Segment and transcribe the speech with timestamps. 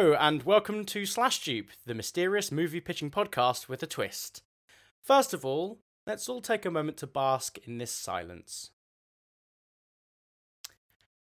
[0.00, 4.42] Hello, and welcome to Slash Dupe, the mysterious movie pitching podcast with a twist.
[5.02, 8.70] First of all, let's all take a moment to bask in this silence.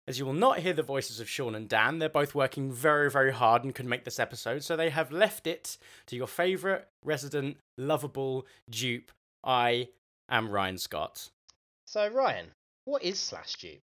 [0.08, 3.10] As you will not hear the voices of Sean and Dan, they're both working very,
[3.10, 6.86] very hard and could make this episode, so they have left it to your favourite
[7.04, 9.12] resident, lovable dupe.
[9.44, 9.90] I
[10.30, 11.32] am Ryan Scott.
[11.86, 12.52] So, Ryan,
[12.86, 13.82] what is Slash Dupe?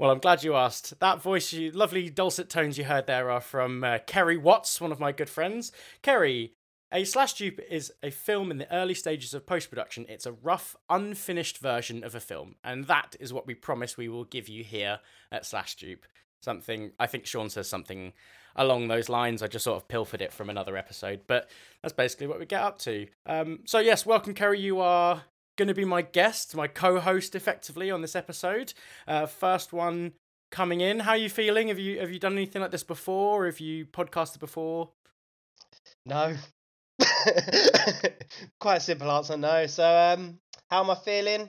[0.00, 0.98] Well, I'm glad you asked.
[1.00, 4.92] That voice, you lovely dulcet tones you heard there are from uh, Kerry Watts, one
[4.92, 5.72] of my good friends.
[6.00, 6.54] Kerry,
[6.90, 10.06] a Slash Dupe is a film in the early stages of post production.
[10.08, 14.08] It's a rough, unfinished version of a film, and that is what we promise we
[14.08, 16.06] will give you here at Slash Dupe.
[16.40, 18.14] Something, I think Sean says something
[18.56, 19.42] along those lines.
[19.42, 21.50] I just sort of pilfered it from another episode, but
[21.82, 23.06] that's basically what we get up to.
[23.26, 24.60] Um, so, yes, welcome, Kerry.
[24.60, 25.24] You are
[25.56, 28.72] going to be my guest, my co host, effectively, on this episode.
[29.06, 30.12] Uh, first one
[30.50, 31.00] coming in.
[31.00, 31.68] How are you feeling?
[31.68, 33.46] Have you have you done anything like this before?
[33.46, 34.90] Have you podcasted before?
[36.06, 36.34] No,
[38.60, 39.66] Quite a simple answer, no.
[39.66, 40.38] So, um,
[40.70, 41.48] how am I feeling?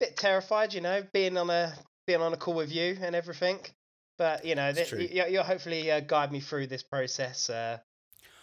[0.00, 1.72] Bit terrified, you know, being on a
[2.06, 3.58] being on a call with you and everything.
[4.18, 7.50] But you know, th- you, you'll hopefully uh, guide me through this process.
[7.50, 7.78] Uh,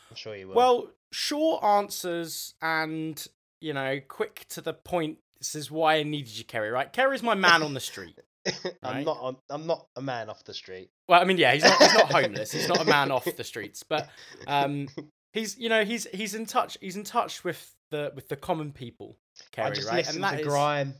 [0.09, 0.55] I'm sure you will.
[0.55, 3.25] Well, short answers and
[3.61, 5.19] you know, quick to the point.
[5.39, 6.69] This is why I needed you, Kerry.
[6.69, 6.91] Right?
[6.91, 8.19] Kerry's my man on the street.
[8.83, 9.05] I'm right?
[9.05, 9.35] not.
[9.49, 10.89] I'm not a man off the street.
[11.07, 11.81] Well, I mean, yeah, he's not.
[11.81, 12.51] He's not homeless.
[12.51, 13.83] he's not a man off the streets.
[13.83, 14.09] But
[14.47, 14.87] um,
[15.33, 18.71] he's you know he's he's in touch he's in touch with the with the common
[18.71, 19.17] people
[19.51, 20.95] Kerry, right and that is, grime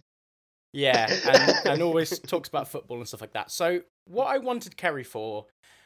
[0.74, 4.78] yeah and, and always talks about football and stuff like that so what i wanted
[4.78, 5.46] kerry for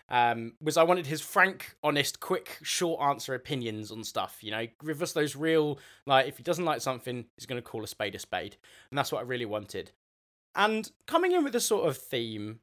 [0.09, 4.67] um, was i wanted his frank honest quick short answer opinions on stuff you know
[4.85, 7.87] give us those real like if he doesn't like something he's going to call a
[7.87, 8.57] spade a spade
[8.89, 9.91] and that's what i really wanted
[10.55, 12.59] and coming in with this sort of theme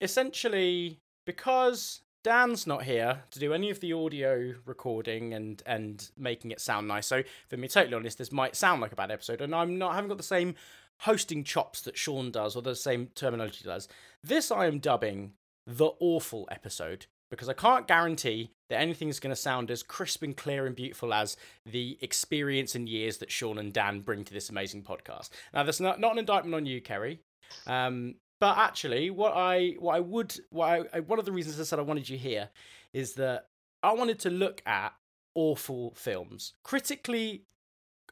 [0.00, 6.50] essentially because Dan's not here to do any of the audio recording and and making
[6.50, 7.06] it sound nice.
[7.06, 9.92] So, for me, totally honest, this might sound like a bad episode, and I'm not
[9.92, 10.56] I haven't got the same
[10.98, 13.86] hosting chops that Sean does or the same terminology does.
[14.24, 15.34] This I am dubbing
[15.66, 20.36] the awful episode because I can't guarantee that anything's going to sound as crisp and
[20.36, 24.48] clear and beautiful as the experience and years that Sean and Dan bring to this
[24.48, 25.30] amazing podcast.
[25.52, 27.20] Now, that's not, not an indictment on you, Kerry.
[27.66, 31.64] Um, but actually, what I what I would what I, one of the reasons I
[31.64, 32.50] said I wanted you here
[32.92, 33.46] is that
[33.82, 34.92] I wanted to look at
[35.34, 37.44] awful films, critically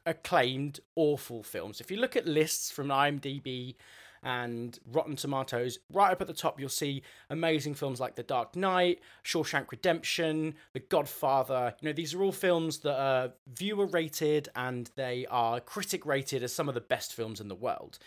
[0.06, 1.80] acclaimed awful films.
[1.80, 3.74] If you look at lists from IMDb
[4.24, 8.56] and Rotten Tomatoes, right up at the top, you'll see amazing films like The Dark
[8.56, 11.74] Knight, Shawshank Redemption, The Godfather.
[11.80, 16.42] You know, these are all films that are viewer rated and they are critic rated
[16.42, 17.98] as some of the best films in the world.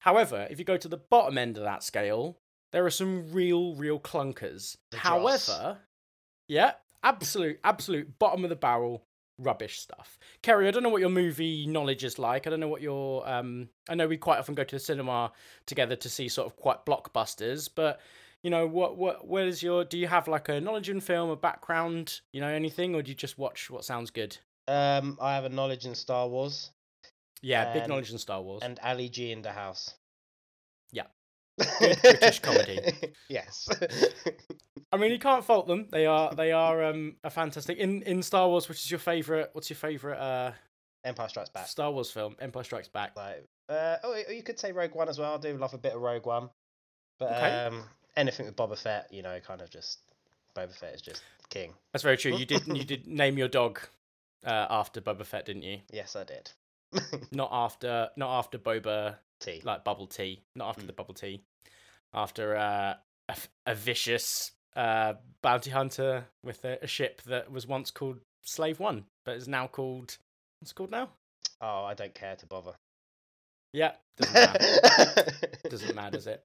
[0.00, 2.36] However, if you go to the bottom end of that scale,
[2.70, 4.76] there are some real, real clunkers.
[4.94, 5.78] However,
[6.46, 6.72] yeah,
[7.02, 9.02] absolute, absolute bottom of the barrel
[9.38, 10.18] rubbish stuff.
[10.42, 12.46] Kerry, I don't know what your movie knowledge is like.
[12.46, 15.32] I don't know what your um I know we quite often go to the cinema
[15.66, 18.00] together to see sort of quite blockbusters, but
[18.42, 21.30] you know, what what where is your do you have like a knowledge in film,
[21.30, 24.36] a background, you know, anything, or do you just watch what sounds good?
[24.68, 26.70] Um, I have a knowledge in Star Wars.
[27.40, 28.62] Yeah, big knowledge in Star Wars.
[28.62, 29.94] And Ali G in the house.
[30.92, 31.06] Yeah.
[31.80, 32.80] Good British comedy.
[33.28, 33.68] yes.
[34.90, 35.86] I mean, you can't fault them.
[35.90, 38.68] They are they are um a fantastic in in Star Wars.
[38.68, 39.50] Which is your favorite?
[39.52, 40.18] What's your favorite?
[40.18, 40.52] Uh,
[41.04, 41.66] Empire Strikes Back.
[41.66, 42.36] Star Wars film.
[42.40, 43.16] Empire Strikes Back.
[43.16, 45.34] Like, uh, oh, you could say Rogue One as well.
[45.34, 46.50] I do love a bit of Rogue One,
[47.18, 47.66] but okay.
[47.66, 47.82] um,
[48.16, 50.00] anything with Boba Fett, you know, kind of just
[50.56, 51.74] Boba Fett is just king.
[51.92, 52.34] That's very true.
[52.34, 53.80] You did you did name your dog
[54.44, 55.80] uh, after Boba Fett, didn't you?
[55.92, 56.50] Yes, I did.
[57.32, 60.40] not after not after boba tea, like bubble tea.
[60.54, 60.86] Not after mm.
[60.86, 61.42] the bubble tea.
[62.14, 62.94] After uh,
[63.28, 63.36] a,
[63.66, 69.06] a vicious uh, bounty hunter with a, a, ship that was once called Slave One,
[69.24, 70.16] but is now called
[70.60, 71.10] what's it called now?
[71.60, 72.74] Oh, I don't care to bother.
[73.72, 75.32] Yeah, doesn't matter.
[75.68, 76.44] doesn't matter, does it?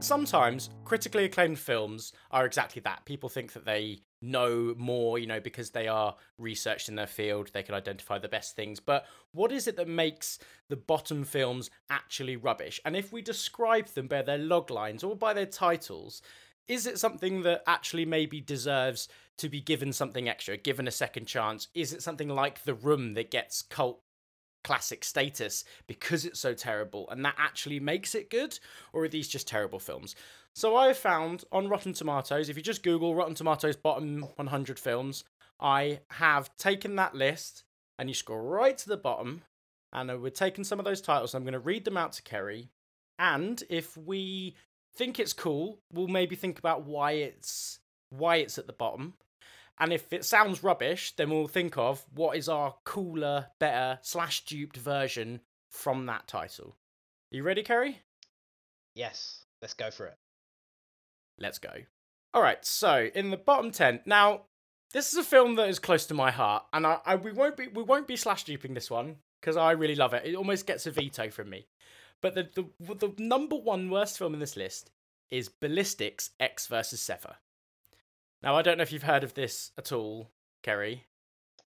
[0.00, 3.04] sometimes critically acclaimed films are exactly that.
[3.06, 7.50] People think that they know more, you know, because they are researched in their field,
[7.52, 8.80] they can identify the best things.
[8.80, 10.38] But what is it that makes
[10.68, 12.80] the bottom films actually rubbish?
[12.84, 16.22] And if we describe them by their log lines or by their titles,
[16.66, 21.26] is it something that actually maybe deserves to be given something extra, given a second
[21.26, 21.68] chance?
[21.74, 24.00] Is it something like The Room that gets cult
[24.64, 28.58] classic status because it's so terrible and that actually makes it good
[28.92, 30.16] or are these just terrible films?
[30.54, 35.24] So i found on rotten tomatoes if you just google rotten tomatoes bottom 100 films
[35.60, 37.64] i have taken that list
[37.98, 39.42] and you scroll right to the bottom
[39.92, 42.22] and uh, we're taking some of those titles i'm going to read them out to
[42.22, 42.70] kerry.
[43.18, 44.56] And if we
[44.94, 49.14] think it's cool we'll maybe think about why it's why it's at the bottom
[49.78, 54.44] and if it sounds rubbish, then we'll think of what is our cooler, better, slash
[54.44, 56.76] duped version from that title.
[57.32, 58.00] Are you ready, Kerry?
[58.94, 60.16] Yes, let's go for it.
[61.38, 61.72] Let's go.
[62.32, 64.00] All right, so in the bottom 10.
[64.06, 64.42] Now,
[64.92, 67.56] this is a film that is close to my heart, and I, I we won't
[67.56, 70.24] be we won't be slash duping this one because I really love it.
[70.24, 71.66] It almost gets a veto from me.
[72.22, 74.92] But the, the the number one worst film in this list
[75.30, 77.36] is Ballistics Ecks versus Sever.
[78.44, 80.30] Now, I don't know if you've heard of this at all,
[80.62, 81.04] Kerry.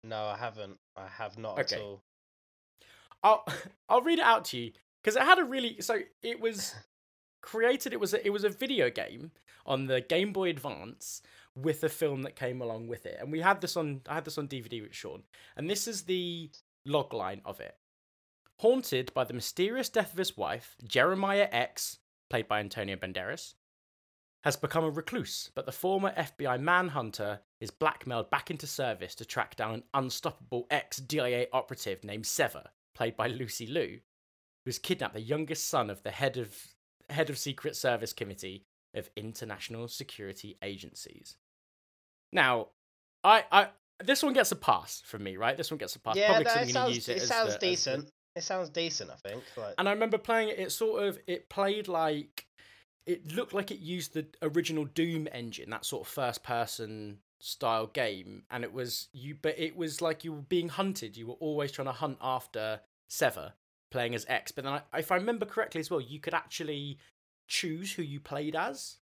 [0.03, 0.79] No, I haven't.
[0.97, 1.77] I have not okay.
[1.77, 2.03] at all.
[3.23, 3.47] I'll
[3.89, 4.73] I'll read it out to you
[5.03, 6.75] because it had a really so it was
[7.43, 7.93] created.
[7.93, 9.31] It was a, it was a video game
[9.65, 11.23] on the Game Boy Advance
[11.57, 14.25] with a film that came along with it, and we had this on I had
[14.25, 15.23] this on DVD with Sean,
[15.57, 16.51] and this is the
[16.87, 17.77] logline of it.
[18.61, 21.99] Haunted by the mysterious death of his wife, Jeremiah Ecks,
[22.29, 23.55] played by Antonio Banderas,
[24.45, 29.25] has become a recluse, but the former FBI manhunter is blackmailed back into service to
[29.25, 32.65] track down an unstoppable ex DIA operative named Sever,
[32.95, 34.01] played by Lucy Liu,
[34.65, 36.55] who's kidnapped the youngest son of the head of
[37.09, 41.37] head of Secret Service Committee of International Security Agencies.
[42.31, 42.69] Now,
[43.23, 43.69] I, I
[44.03, 45.57] this one gets a pass from me, right?
[45.57, 46.17] This one gets a pass.
[46.17, 48.07] Yeah, Probably that, it sounds, use it, it sounds the, decent.
[48.07, 48.13] The...
[48.37, 49.43] It sounds decent, I think.
[49.57, 49.75] Like...
[49.79, 50.59] And I remember playing it.
[50.59, 52.47] It sort of it played like
[53.07, 57.87] it looked like it used the original Doom engine, that sort of first person style
[57.87, 61.17] game, and it was you but it was like you were being hunted.
[61.17, 63.53] You were always trying to hunt after Sever,
[63.91, 64.53] playing as Ecks.
[64.53, 66.99] But then I, if I remember correctly as well, you could actually
[67.49, 68.97] choose who you played as.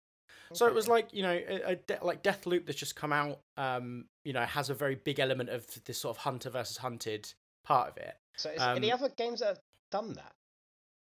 [0.50, 0.58] Okay.
[0.58, 3.40] So it was like you know a, a de- like Deathloop that's just come out.
[3.58, 7.32] Um, you know, has a very big element of this sort of hunter versus hunted
[7.64, 8.16] part of it.
[8.38, 9.60] So is um, any other games that have
[9.92, 10.34] done that?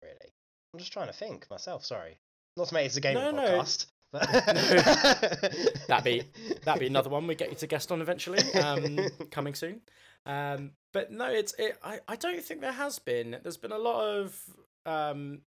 [0.03, 0.31] Really,
[0.73, 1.83] I'm just trying to think myself.
[1.83, 2.17] Sorry.
[2.57, 3.85] Not to make it a gaming no, podcast.
[3.85, 3.91] No.
[5.87, 6.23] that'd be
[6.65, 8.99] that'd be another one we get you to guest on eventually, um,
[9.31, 9.79] coming soon.
[10.25, 11.77] Um, but no, it's it.
[11.81, 13.37] I, I don't think there has been.
[13.41, 14.37] There's been a lot of.
[14.85, 15.41] Um,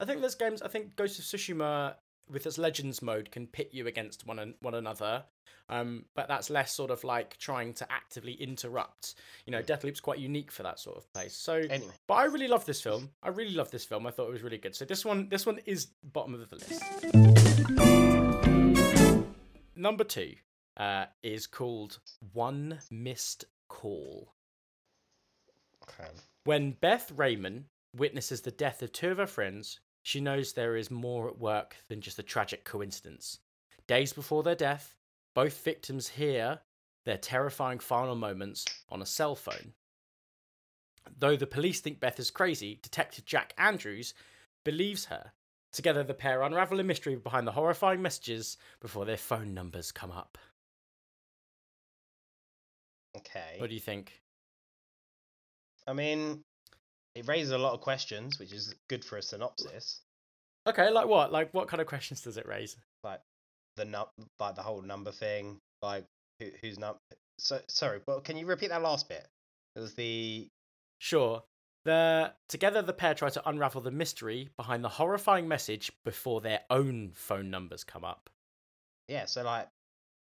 [0.00, 0.62] I think there's games.
[0.62, 1.94] I think Ghost of Tsushima
[2.28, 5.24] with its Legends mode can pit you against one one another.
[5.70, 9.14] Um, but that's less sort of like trying to actively interrupt.
[9.46, 11.34] You know, Death Deathloop's quite unique for that sort of place.
[11.34, 11.92] So, anyway.
[12.06, 13.10] but I really love this film.
[13.22, 14.06] I really love this film.
[14.06, 14.74] I thought it was really good.
[14.74, 16.82] So this one, this one is bottom of the list.
[19.76, 20.34] Number two
[20.76, 21.98] uh, is called
[22.32, 24.34] One Missed Call.
[25.84, 26.10] Okay.
[26.44, 27.64] When Beth Raymond
[27.96, 31.76] witnesses the death of two of her friends, she knows there is more at work
[31.88, 33.38] than just a tragic coincidence.
[33.86, 34.96] Days before their death,
[35.40, 36.58] both victims hear
[37.06, 39.72] their terrifying final moments on a cell phone.
[41.18, 44.12] Though the police think Beth is crazy, Detective Jack Andrews
[44.66, 45.32] believes her.
[45.72, 50.10] Together, the pair unravel a mystery behind the horrifying messages before their phone numbers come
[50.10, 50.36] up.
[53.16, 53.54] Okay.
[53.56, 54.20] What do you think?
[55.86, 56.44] I mean,
[57.14, 60.02] it raises a lot of questions, which is good for a synopsis.
[60.66, 61.32] Okay, like what?
[61.32, 62.76] Like what kind of questions does it raise?
[63.76, 64.06] The num
[64.38, 66.04] like the whole number thing, like
[66.38, 66.96] who, who's num.
[67.38, 69.26] So sorry, but can you repeat that last bit?
[69.76, 70.48] It was the
[70.98, 71.42] sure.
[71.84, 76.60] The together the pair try to unravel the mystery behind the horrifying message before their
[76.68, 78.28] own phone numbers come up.
[79.08, 79.68] Yeah, so like,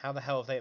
[0.01, 0.61] how the hell have they?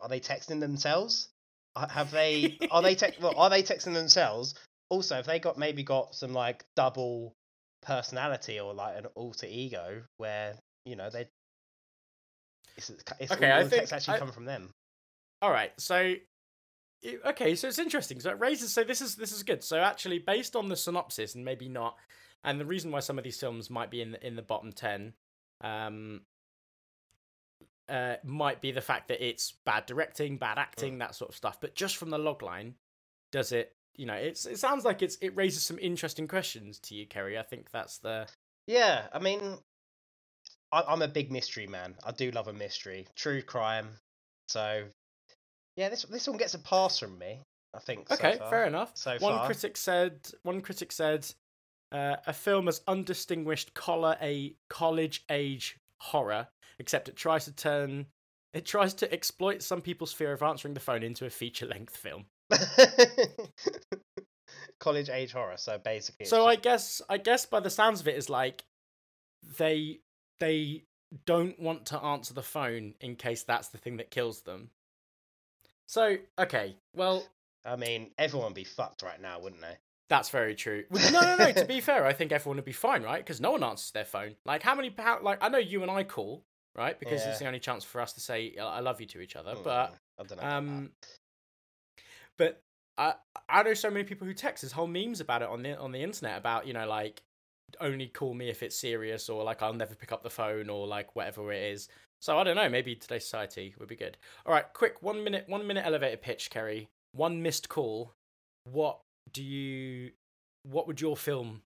[0.00, 1.28] Are they texting themselves?
[1.76, 2.58] Have they?
[2.70, 2.94] Are they?
[2.94, 4.54] Te- well, are they texting themselves?
[4.90, 7.32] Also, if they got maybe got some like double
[7.82, 11.26] personality or like an alter ego where you know they
[12.76, 14.72] it's, it's okay, all I think actually I, come from them.
[15.42, 16.14] All right, so
[17.26, 18.20] okay, so it's interesting.
[18.20, 18.72] So it raises.
[18.72, 19.62] So this is this is good.
[19.62, 21.96] So actually, based on the synopsis, and maybe not,
[22.42, 24.72] and the reason why some of these films might be in the, in the bottom
[24.72, 25.12] ten,
[25.60, 26.22] um,
[27.88, 30.98] uh, might be the fact that it's bad directing, bad acting, mm.
[31.00, 31.60] that sort of stuff.
[31.60, 32.72] But just from the logline,
[33.30, 33.74] does it?
[33.96, 37.38] You know, it's it sounds like it's it raises some interesting questions to you, Kerry.
[37.38, 38.26] I think that's the.
[38.66, 39.58] Yeah, I mean,
[40.74, 41.94] I, am a big mystery man.
[42.04, 43.88] I do love a mystery, true crime.
[44.48, 44.84] So,
[45.76, 47.40] yeah, this this one gets a pass from me.
[47.74, 48.10] I think.
[48.10, 48.92] Okay, so fair enough.
[48.94, 49.46] So one far.
[49.46, 50.28] critic said.
[50.42, 51.26] One critic said,
[51.92, 58.06] uh, a film as undistinguished collar a college age horror, except it tries to turn.
[58.52, 61.96] It tries to exploit some people's fear of answering the phone into a feature length
[61.96, 62.26] film.
[64.80, 65.56] college age horror.
[65.56, 68.64] So basically, so I guess I guess by the sounds of it is like
[69.58, 70.00] they
[70.44, 70.84] they
[71.24, 74.70] don't want to answer the phone in case that's the thing that kills them.
[75.86, 77.26] So okay, well,
[77.64, 79.76] I mean, everyone would be fucked right now, wouldn't they?
[80.10, 80.84] That's very true.
[81.12, 81.52] No, no, no.
[81.52, 83.24] to be fair, I think everyone would be fine, right?
[83.24, 84.34] Because no one answers their phone.
[84.44, 84.94] Like, how many?
[84.96, 86.98] How, like, I know you and I call, right?
[86.98, 87.30] Because yeah.
[87.30, 89.54] it's the only chance for us to say "I love you" to each other.
[89.54, 90.48] Mm, but I don't know.
[90.48, 90.90] Um,
[92.36, 92.62] but
[92.98, 93.14] I
[93.48, 94.62] I know so many people who text.
[94.62, 97.22] There's whole memes about it on the on the internet about you know like
[97.80, 100.86] only call me if it's serious or like I'll never pick up the phone or
[100.86, 101.88] like whatever it is.
[102.20, 102.68] So I don't know.
[102.68, 104.16] Maybe today's society would be good.
[104.46, 106.88] All right, quick one minute one minute elevator pitch, Kerry.
[107.12, 108.12] One missed call.
[108.64, 109.00] What
[109.32, 110.10] do you
[110.62, 111.62] what would your film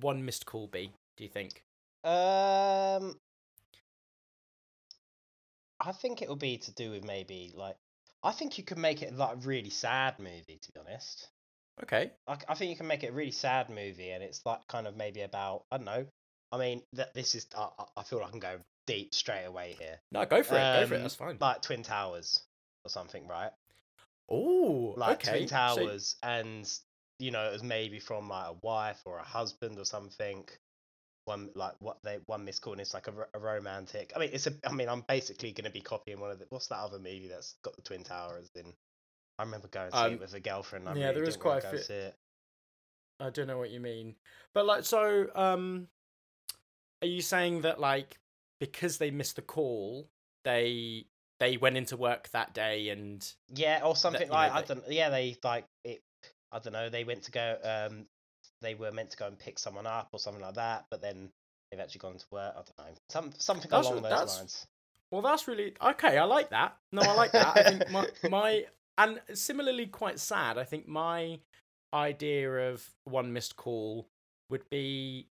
[0.00, 1.62] one missed call be do you think
[2.04, 3.16] um
[5.80, 7.76] i think it would be to do with maybe like
[8.22, 11.28] i think you could make it like a really sad movie to be honest
[11.82, 14.66] okay I, I think you can make it a really sad movie and it's like
[14.68, 16.06] kind of maybe about i don't know
[16.52, 19.76] i mean that this is I, I feel like i can go deep straight away
[19.78, 22.40] here no go for it um, go for it that's fine like twin towers
[22.84, 23.50] or something right
[24.32, 25.38] Oh, like okay.
[25.38, 26.28] Twin Towers, so...
[26.28, 26.70] and
[27.18, 30.44] you know, it was maybe from like a wife or a husband or something.
[31.26, 34.12] One like what they one missed call and it's like a, a romantic.
[34.16, 34.54] I mean, it's a.
[34.64, 36.46] I mean, I'm basically going to be copying one of the.
[36.48, 38.72] What's that other movie that's got the twin towers in?
[39.38, 40.88] I remember going to um, see it with a girlfriend.
[40.88, 42.10] I yeah, really there is quite a few.
[43.20, 44.16] I don't know what you mean,
[44.52, 45.88] but like, so um,
[47.02, 48.18] are you saying that like
[48.58, 50.08] because they missed the call,
[50.44, 51.06] they
[51.38, 54.92] they went into work that day and yeah, or something that, like know, I don't.
[54.92, 56.02] Yeah, they like it
[56.52, 58.06] I don't know, they went to go, um,
[58.60, 61.30] they were meant to go and pick someone up or something like that, but then
[61.70, 62.52] they've actually gone to work.
[62.54, 64.66] I don't know, some something that's, along those lines.
[65.10, 66.18] Well, that's really okay.
[66.18, 66.76] I like that.
[66.92, 67.56] No, I like that.
[67.56, 68.64] I think my my
[68.98, 70.58] and similarly quite sad.
[70.58, 71.40] I think my
[71.94, 74.06] idea of one missed call
[74.50, 75.26] would be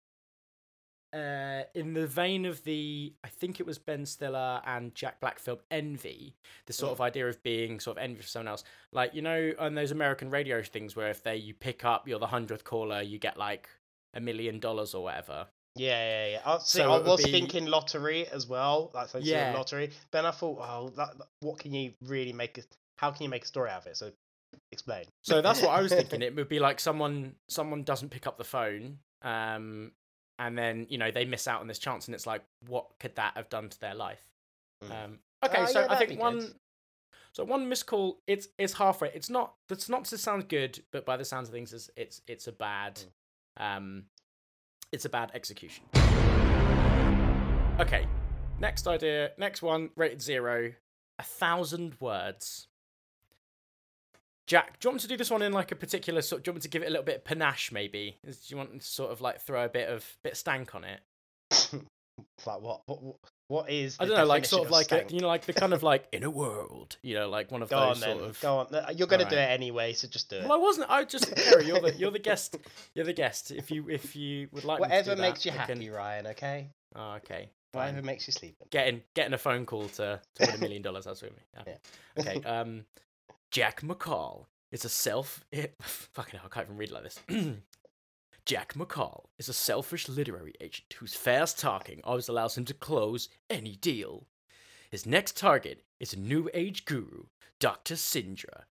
[1.12, 5.38] uh, in the vein of the, I think it was Ben Stiller and Jack Black
[5.38, 6.34] film Envy,
[6.66, 6.94] the sort mm.
[6.94, 8.64] of idea of being sort of envy for someone else.
[8.92, 12.18] Like, you know, on those American radio things where if they you pick up, you're
[12.18, 13.68] the hundredth caller, you get like
[14.14, 15.46] a million dollars or whatever.
[15.76, 16.40] Yeah, yeah, yeah.
[16.44, 17.30] I, see, so I was be...
[17.30, 19.52] thinking lottery as well, like yeah.
[19.56, 19.90] lottery.
[20.10, 22.60] Then I thought, oh, that, what can you really make?
[23.00, 23.96] A, how can you make a story out of it?
[23.96, 24.10] So
[24.72, 25.04] explain.
[25.22, 26.22] So that's what I was thinking.
[26.22, 29.92] It would be like someone someone doesn't pick up the phone, um,
[30.38, 33.16] and then you know they miss out on this chance, and it's like, what could
[33.16, 34.22] that have done to their life?
[34.84, 35.04] Mm.
[35.04, 36.38] Um, okay, uh, so yeah, I think one.
[36.40, 36.54] Good.
[37.32, 39.10] So one missed call, it's it's halfway.
[39.14, 42.48] It's not the synopsis sounds good, but by the sounds of things, it's it's it's
[42.48, 43.00] a bad,
[43.58, 43.76] mm.
[43.76, 44.04] um,
[44.90, 45.84] it's a bad execution.
[47.78, 48.06] Okay,
[48.58, 50.72] next idea, next one, rated zero,
[51.20, 52.66] a thousand words.
[54.50, 56.42] Jack, do you want to do this one in like a particular sort?
[56.42, 58.16] Do you want to give it a little bit of panache, maybe?
[58.24, 60.82] Do you want to sort of like throw a bit of bit of stank on
[60.82, 61.00] it?
[62.44, 62.80] like what?
[62.86, 63.14] What?
[63.46, 63.96] What is?
[64.00, 65.84] I don't know, like sort of, of like a, you know, like the kind of
[65.84, 68.40] like in a world, you know, like one of Go those on, sort of.
[68.40, 69.30] Go on, you're gonna right.
[69.30, 70.42] do it anyway, so just do it.
[70.42, 70.90] Well, I wasn't.
[70.90, 72.56] I just Kerry, you're the you're the guest.
[72.96, 73.52] You're the guest.
[73.52, 75.92] If you if you would like, whatever makes that, you happy, can...
[75.92, 76.26] Ryan.
[76.26, 76.70] Okay.
[76.96, 77.50] Oh, okay.
[77.72, 77.94] Fine.
[77.94, 78.56] Whatever makes you sleep.
[78.70, 81.04] Getting getting a phone call to to win a million dollars.
[81.04, 81.42] That's with me.
[81.54, 81.62] Yeah.
[81.66, 82.20] yeah.
[82.20, 82.48] Okay.
[82.48, 82.84] Um,
[83.50, 85.44] Jack McCall is a self.
[85.50, 87.20] It, fucking hell, I can't even read it like this.
[88.46, 93.28] Jack McCall is a selfish literary agent whose fast talking always allows him to close
[93.48, 94.26] any deal.
[94.90, 97.24] His next target is a new age guru,
[97.60, 97.94] Dr.
[97.94, 98.64] Sinja.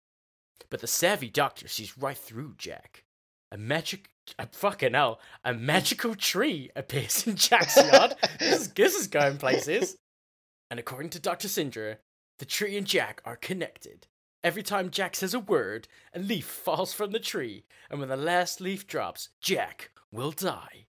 [0.70, 3.06] But the savvy doctor sees right through Jack.
[3.52, 4.10] A magic.
[4.38, 5.20] Uh, fucking hell.
[5.44, 8.16] A magical tree appears in Jack's yard.
[8.40, 9.98] this, is, this is going places.
[10.70, 11.48] And according to Dr.
[11.48, 11.98] Sinja,
[12.38, 14.08] the tree and Jack are connected.
[14.42, 18.16] Every time Jack says a word, a leaf falls from the tree, and when the
[18.16, 20.86] last leaf drops, Jack will die.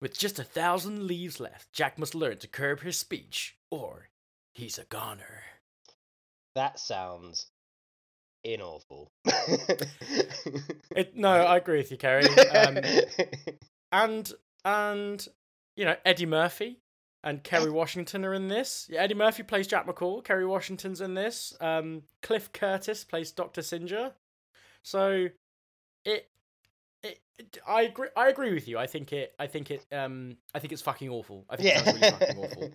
[0.00, 4.10] With just a thousand leaves left, Jack must learn to curb his speech, or
[4.52, 5.44] he's a goner.
[6.54, 7.46] That sounds
[8.44, 9.10] in awful.
[9.24, 12.26] it, no, I agree with you, Kerry.
[12.54, 12.78] Um,
[13.90, 14.32] and
[14.64, 15.26] and
[15.76, 16.80] you know Eddie Murphy
[17.24, 18.86] and Kerry Washington are in this.
[18.90, 20.22] Yeah, Eddie Murphy plays Jack McCall.
[20.22, 21.56] Kerry Washington's in this.
[21.60, 24.12] Um, Cliff Curtis plays Doctor Sinja.
[24.82, 25.28] So
[26.04, 26.28] it,
[27.02, 28.08] it, it, I agree.
[28.14, 28.78] I agree with you.
[28.78, 29.34] I think it.
[29.38, 29.86] I think it.
[29.90, 31.46] Um, I think it's fucking awful.
[31.48, 31.78] I think yeah.
[31.80, 32.70] it's really fucking awful.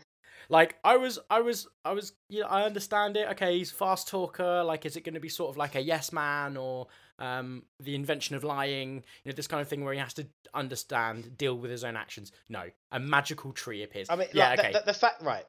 [0.50, 2.14] Like I was, I was, I was.
[2.28, 3.30] You know, I understand it.
[3.30, 4.64] Okay, he's fast talker.
[4.64, 6.88] Like, is it going to be sort of like a yes man or
[7.20, 9.04] um, the invention of lying?
[9.24, 11.96] You know, this kind of thing where he has to understand, deal with his own
[11.96, 12.32] actions.
[12.50, 14.08] No, a magical tree appears.
[14.10, 14.72] I mean, yeah, like, okay.
[14.74, 15.46] The, the, the fact, right?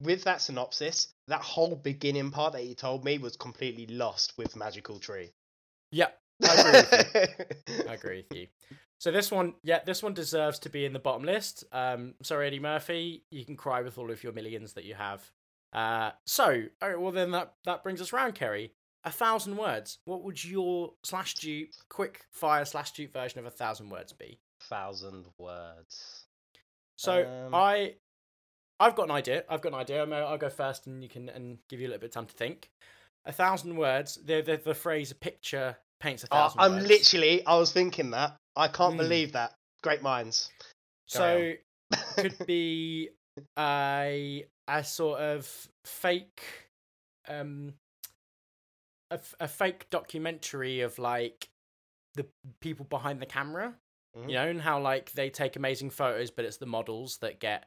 [0.00, 4.56] With that synopsis, that whole beginning part that you told me was completely lost with
[4.56, 5.32] magical tree.
[5.90, 6.08] Yeah,
[6.42, 7.14] I agree with
[7.68, 7.84] you.
[7.88, 8.46] I agree with you.
[8.98, 11.64] So this one, yeah, this one deserves to be in the bottom list.
[11.72, 15.22] Um, sorry, Eddie Murphy, you can cry with all of your millions that you have.
[15.74, 18.72] Uh, so, all right, well then that that brings us round, Kerry.
[19.04, 19.98] A thousand words.
[20.04, 24.38] What would your slash dupe quick fire slash dupe version of a thousand words be?
[24.62, 26.24] Thousand words.
[26.96, 27.54] So um...
[27.54, 27.96] I,
[28.80, 29.44] I've got an idea.
[29.48, 30.02] I've got an idea.
[30.02, 32.26] I'll, I'll go first, and you can and give you a little bit of time
[32.26, 32.70] to think.
[33.26, 34.18] A thousand words.
[34.24, 36.88] The the, the phrase "a "picture paints a thousand I'm words.
[36.88, 37.44] literally.
[37.46, 38.36] I was thinking that.
[38.56, 38.98] I can't mm.
[38.98, 39.52] believe that.
[39.82, 40.50] Great minds.
[41.06, 41.52] So
[42.16, 43.10] could be
[43.58, 46.42] a a sort of fake
[47.28, 47.74] um
[49.10, 51.48] a, a fake documentary of like
[52.14, 52.26] the
[52.60, 53.74] people behind the camera
[54.16, 54.28] mm-hmm.
[54.28, 57.66] you know and how like they take amazing photos but it's the models that get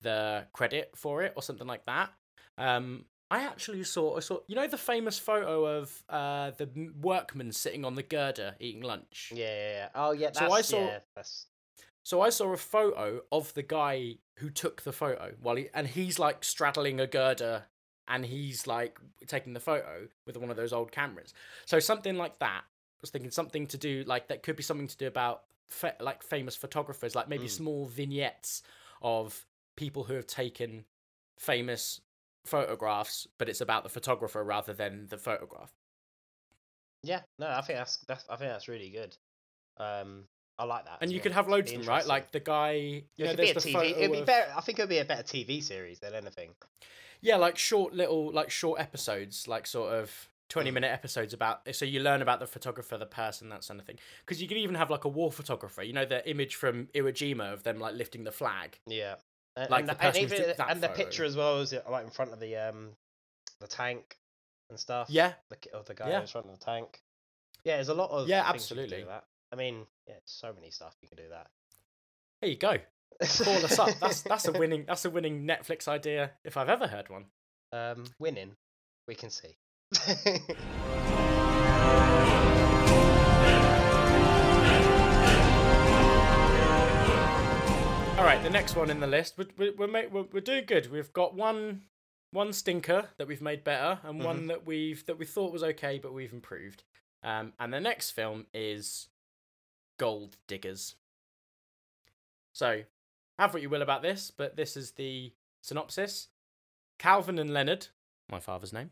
[0.00, 2.10] the credit for it or something like that
[2.58, 6.68] um I actually saw, I saw, you know, the famous photo of uh, the
[7.00, 9.32] workman sitting on the girder eating lunch.
[9.34, 9.88] Yeah, yeah, yeah.
[9.94, 10.32] Oh, yeah.
[10.32, 11.46] so I saw, yeah, that's...
[12.02, 15.86] so I saw a photo of the guy who took the photo while he, and
[15.86, 17.64] he's like straddling a girder,
[18.08, 21.34] and he's like taking the photo with one of those old cameras.
[21.66, 22.62] So something like that.
[22.64, 25.96] I was thinking something to do like that could be something to do about fa-
[26.00, 27.50] like famous photographers, like maybe mm.
[27.50, 28.62] small vignettes
[29.00, 29.44] of
[29.76, 30.84] people who have taken
[31.38, 32.00] famous
[32.44, 35.72] photographs, but it's about the photographer rather than the photograph.
[37.02, 39.16] Yeah, no, I think that's that's I think that's really good.
[39.78, 40.24] Um,
[40.58, 40.98] I like that.
[41.00, 42.06] And you could have loads of them, right?
[42.06, 42.72] Like the guy.
[43.16, 43.90] You it know, there's the TV.
[43.96, 44.26] It'd be of...
[44.26, 44.52] better.
[44.56, 46.50] I think it'd be a better TV series than anything.
[47.20, 50.74] Yeah, like short little, like short episodes, like sort of 20 mm.
[50.74, 53.96] minute episodes about so you learn about the photographer the person that sort of thing
[54.26, 57.10] because you could even have like a war photographer you know the image from iwo
[57.10, 59.14] jima of them like lifting the flag yeah
[59.56, 62.34] and, like and the, and, even, and the picture as well is like in front
[62.34, 62.90] of the um
[63.62, 64.18] the tank
[64.68, 65.08] and stuff.
[65.08, 66.20] Yeah, the of the guy yeah.
[66.20, 67.00] in front of the tank.
[67.64, 69.04] Yeah, there's a lot of yeah, absolutely.
[69.52, 71.48] I mean, yeah, so many stuff you can do that.
[72.40, 72.78] There you go.
[73.20, 73.90] Call us up.
[74.00, 77.26] That's that's a winning that's a winning Netflix idea if I've ever heard one.
[77.72, 78.56] Um, winning,
[79.06, 79.56] we can see.
[88.18, 89.34] All right, the next one in the list.
[89.36, 90.90] We're we're, we're, we're doing good.
[90.90, 91.82] We've got one
[92.30, 94.24] one stinker that we've made better, and mm-hmm.
[94.24, 96.84] one that we've that we thought was okay, but we've improved.
[97.22, 99.08] Um, and the next film is
[100.02, 100.96] Gold Diggers.
[102.52, 102.82] So,
[103.38, 106.26] have what you will about this, but this is the synopsis.
[106.98, 107.86] Calvin and Leonard,
[108.28, 108.90] my father's name,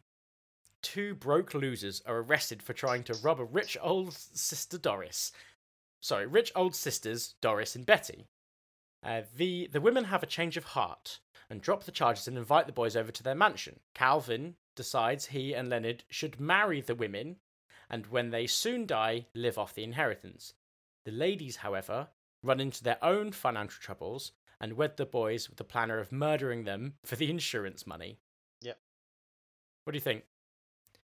[0.83, 5.33] two broke losers are arrested for trying to rob a rich old sister Doris.
[5.99, 8.29] Sorry, rich old sisters Doris and Betty.
[9.03, 11.19] Uh, the the women have a change of heart
[11.51, 13.81] and drop the charges and invite the boys over to their mansion.
[13.95, 17.39] Calvin decides he and Leonard should marry the women,
[17.91, 20.55] and when they soon die, live off the inheritance.
[21.05, 22.09] The ladies, however,
[22.43, 26.65] run into their own financial troubles and wed the boys with the planner of murdering
[26.65, 28.19] them for the insurance money.
[28.61, 28.79] Yep.
[29.85, 30.25] What do you think?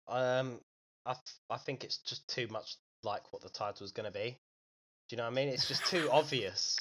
[0.06, 0.60] Um,
[1.06, 4.18] I th- I think it's just too much like what the title is going to
[4.18, 4.38] be.
[5.08, 5.48] Do you know what I mean?
[5.48, 6.78] It's just too obvious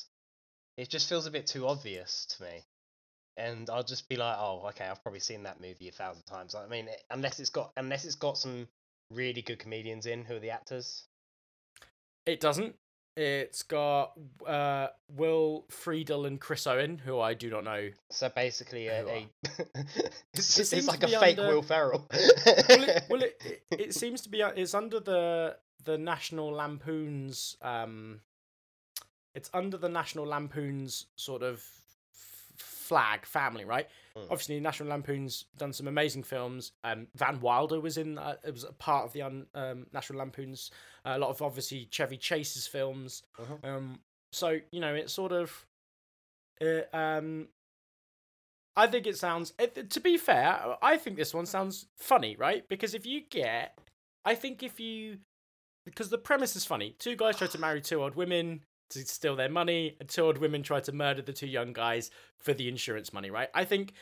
[0.77, 2.63] it just feels a bit too obvious to me.
[3.35, 6.55] And I'll just be like, oh, okay, I've probably seen that movie a thousand times.
[6.55, 8.67] I mean, unless it's got unless it's got some
[9.11, 11.03] really good comedians in, who are the actors?
[12.25, 12.75] It doesn't.
[13.17, 14.11] It's got
[14.45, 17.89] uh, Will Friedle and Chris Owen, who I do not know.
[18.11, 19.27] So basically, a, a...
[20.35, 21.51] it's, it it's like a fake under...
[21.51, 22.07] Will Ferrell.
[22.11, 24.43] well, it, well it, it, it, seems to be.
[24.43, 28.19] Uh, it's under the the National Lampoon's um,
[29.33, 31.63] it's under the National Lampoon's sort of
[32.87, 33.87] flag family, right?
[34.17, 34.23] Mm.
[34.23, 36.71] Obviously, National Lampoon's done some amazing films.
[36.83, 38.17] Um, Van Wilder was in.
[38.17, 40.71] Uh, it was a part of the un, um, National Lampoon's.
[41.05, 43.23] Uh, a lot of obviously Chevy Chase's films.
[43.39, 43.69] Uh-huh.
[43.69, 43.99] Um,
[44.31, 45.65] so you know, it's sort of.
[46.61, 47.49] Uh, um,
[48.75, 49.53] I think it sounds.
[49.59, 52.67] It, to be fair, I think this one sounds funny, right?
[52.69, 53.77] Because if you get,
[54.23, 55.17] I think if you,
[55.85, 56.95] because the premise is funny.
[56.99, 60.37] Two guys try to marry two old women to steal their money, and two old
[60.37, 63.49] women try to murder the two young guys for the insurance money, right?
[63.53, 63.93] I think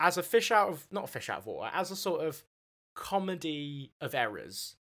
[0.00, 2.42] as a fish out of not a fish out of water, as a sort of
[2.94, 4.76] comedy of errors,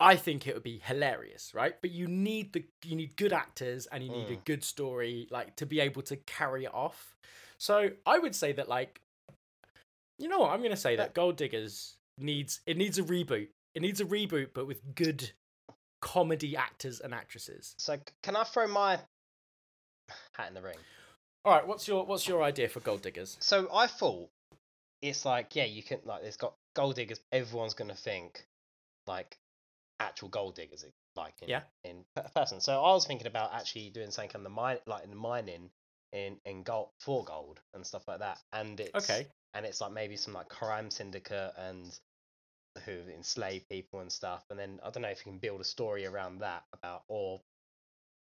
[0.00, 1.74] I think it would be hilarious, right?
[1.80, 4.32] But you need the you need good actors and you need mm.
[4.32, 7.16] a good story, like to be able to carry it off.
[7.58, 9.00] So I would say that, like,
[10.18, 10.52] you know what?
[10.52, 13.48] I'm gonna say that Gold Diggers needs it needs a reboot.
[13.74, 15.32] It needs a reboot, but with good
[16.00, 17.74] comedy actors and actresses.
[17.78, 18.98] So can I throw my
[20.32, 20.78] hat in the ring?
[21.44, 23.36] All right, what's your what's your idea for Gold Diggers?
[23.40, 24.28] So I thought
[25.00, 27.20] it's like yeah, you can like it's got Gold Diggers.
[27.32, 28.46] Everyone's gonna think
[29.06, 29.38] like
[30.00, 31.62] actual gold diggers eh, like in, yeah.
[31.84, 32.60] in person.
[32.60, 35.70] So I was thinking about actually doing something on the mine, like in the mining
[36.12, 38.38] in in gold for gold and stuff like that.
[38.52, 41.98] And it's okay, and it's like maybe some like crime syndicate and
[42.84, 44.44] who enslave people and stuff.
[44.50, 47.40] And then I don't know if you can build a story around that about or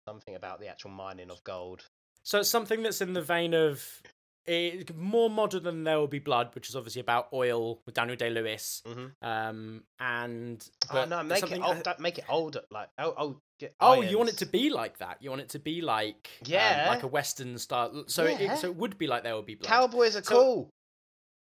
[0.08, 1.84] something about the actual mining of gold.
[2.22, 4.02] So it's something that's in the vein of
[4.46, 8.16] it, more modern than There Will Be Blood, which is obviously about oil with Daniel
[8.16, 8.82] Day Lewis.
[8.86, 9.26] Mm-hmm.
[9.26, 12.62] Um, and oh no, make it old, make it older.
[12.70, 13.36] Like oh oh.
[13.80, 15.18] Oh, you want it to be like that?
[15.20, 18.04] You want it to be like um, yeah, um, like a western style.
[18.08, 18.52] So yeah.
[18.52, 19.68] it, so it would be like There Will Be Blood.
[19.68, 20.70] Cowboys are so, cool.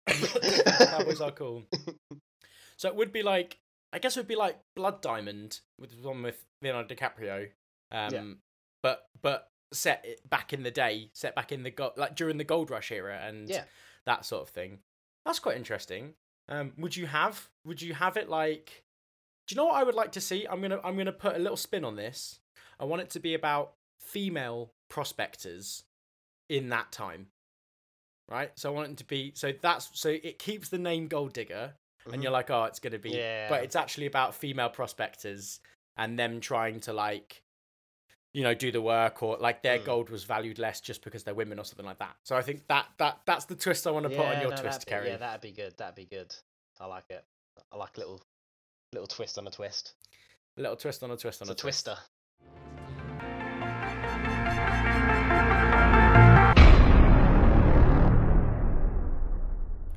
[0.08, 1.62] Cowboys are cool.
[2.80, 3.58] So it would be like
[3.92, 7.48] I guess it would be like Blood Diamond with one with Leonardo DiCaprio.
[7.92, 8.22] Um, yeah.
[8.82, 12.44] but but set back in the day, set back in the go- like during the
[12.44, 13.64] gold rush era and yeah.
[14.06, 14.78] that sort of thing.
[15.26, 16.14] That's quite interesting.
[16.48, 18.84] Um, would you have would you have it like
[19.46, 20.46] do you know what I would like to see?
[20.48, 22.40] I'm gonna I'm gonna put a little spin on this.
[22.78, 25.84] I want it to be about female prospectors
[26.48, 27.26] in that time.
[28.30, 28.52] Right?
[28.56, 31.74] So I want it to be so that's so it keeps the name Gold Digger
[32.04, 32.14] mm-hmm.
[32.14, 33.48] and you're like, oh, it's gonna be yeah.
[33.48, 35.60] but it's actually about female prospectors
[35.96, 37.42] and them trying to like
[38.32, 39.84] you know do the work or like their mm.
[39.84, 42.66] gold was valued less just because they're women or something like that so i think
[42.68, 45.08] that that that's the twist i want to yeah, put on your no, twist Kerry.
[45.08, 46.34] yeah that'd be good that'd be good
[46.80, 47.24] i like it
[47.72, 48.20] i like a little
[48.92, 49.94] little twist on a twist
[50.58, 51.96] a little twist on a twist on it's a, a twister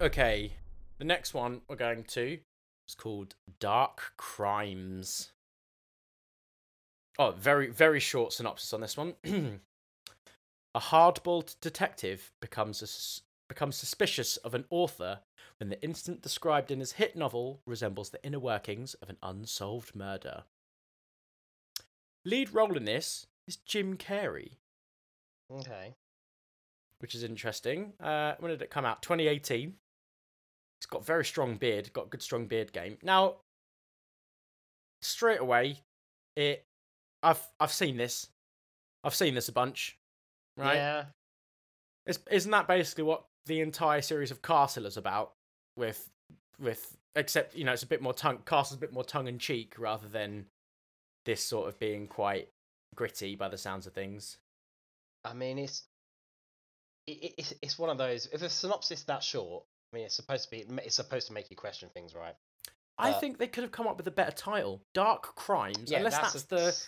[0.01, 0.53] okay
[1.03, 2.39] the next one we're going to
[2.87, 5.33] is called dark crimes
[7.19, 9.13] Oh, very, very short synopsis on this one.
[10.73, 12.89] a hardballed detective becomes a,
[13.53, 15.19] becomes suspicious of an author
[15.59, 19.95] when the incident described in his hit novel resembles the inner workings of an unsolved
[19.95, 20.45] murder.
[22.25, 24.53] Lead role in this is Jim Carrey.
[25.51, 25.93] Okay.
[26.97, 27.93] Which is interesting.
[27.99, 29.03] Uh, when did it come out?
[29.03, 29.75] 2018.
[30.83, 32.97] It's got very strong beard, got good strong beard game.
[33.01, 33.35] Now,
[35.01, 35.79] straight away,
[36.35, 36.65] it
[37.23, 38.27] I've I've seen this.
[39.05, 39.97] I've seen this a bunch.
[40.57, 40.75] Right?
[40.75, 41.05] Yeah.
[42.05, 45.31] It's, isn't that basically what the entire series of Castle is about?
[45.77, 46.09] With
[46.59, 49.39] with except you know it's a bit more tongue Castle's a bit more tongue in
[49.39, 50.47] cheek rather than
[51.23, 52.49] this sort of being quite
[52.93, 54.37] gritty by the sounds of things.
[55.23, 55.83] I mean, it's
[57.07, 58.27] it, it's it's one of those.
[58.33, 59.63] If a synopsis that short,
[59.93, 62.35] I mean, it's supposed to be it's supposed to make you question things, right?
[62.97, 65.91] I think they could have come up with a better title, Dark Crimes.
[65.91, 66.87] Yeah, unless that's, that's a, the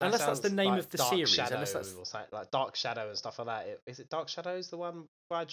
[0.00, 1.30] that unless that's the name like of the Dark series.
[1.30, 3.80] Shadow unless that's something, like Dark Shadow and stuff like that.
[3.86, 5.04] Is it Dark Shadows the one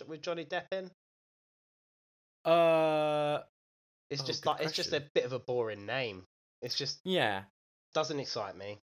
[0.07, 0.91] with Johnny Depp in?
[2.49, 3.39] Uh,
[4.09, 4.67] it's oh, just like question.
[4.67, 6.23] it's just a bit of a boring name.
[6.61, 7.43] It's just yeah,
[7.93, 8.79] doesn't excite me.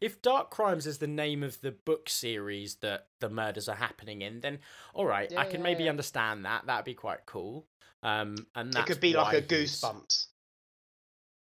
[0.00, 4.22] If Dark Crimes is the name of the book series that the murders are happening
[4.22, 4.58] in, then
[4.92, 5.90] all right, yeah, I can yeah, maybe yeah.
[5.90, 6.66] understand that.
[6.66, 7.66] That'd be quite cool.
[8.02, 10.26] Um, and it could be like a Goosebumps.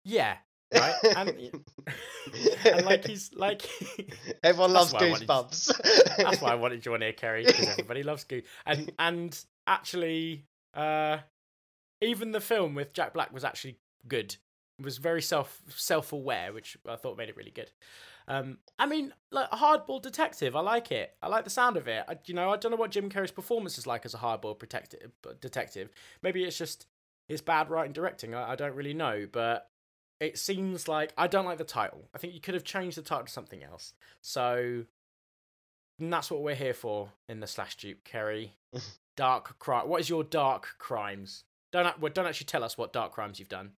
[0.04, 0.36] Yeah,
[0.72, 0.94] right?
[1.16, 1.30] And,
[2.64, 3.68] and like he's like
[4.42, 5.28] everyone loves Goosebumps.
[5.28, 8.44] Wanted, that's why I wanted you on here, Kerry, because everybody loves Goose.
[8.64, 10.44] And and actually,
[10.74, 11.18] uh,
[12.00, 14.36] even the film with Jack Black was actually good.
[14.78, 17.70] It was very self self aware, which I thought made it really good.
[18.28, 21.14] Um, I mean, like a hardball detective, I like it.
[21.22, 22.04] I like the sound of it.
[22.08, 24.58] I, you know, I don't know what Jim Carrey's performance is like as a hardball
[24.58, 25.90] protective detective.
[26.22, 26.86] Maybe it's just
[27.28, 28.34] his bad writing directing.
[28.34, 29.70] I, I don't really know, but
[30.18, 32.08] it seems like I don't like the title.
[32.14, 33.92] I think you could have changed the title to something else.
[34.22, 34.84] So
[36.00, 38.54] that's what we're here for in the slash dupe, Kerry.
[39.16, 39.88] dark crime.
[39.88, 41.44] What is your dark crimes?
[41.72, 43.72] Don't well, don't actually tell us what dark crimes you've done,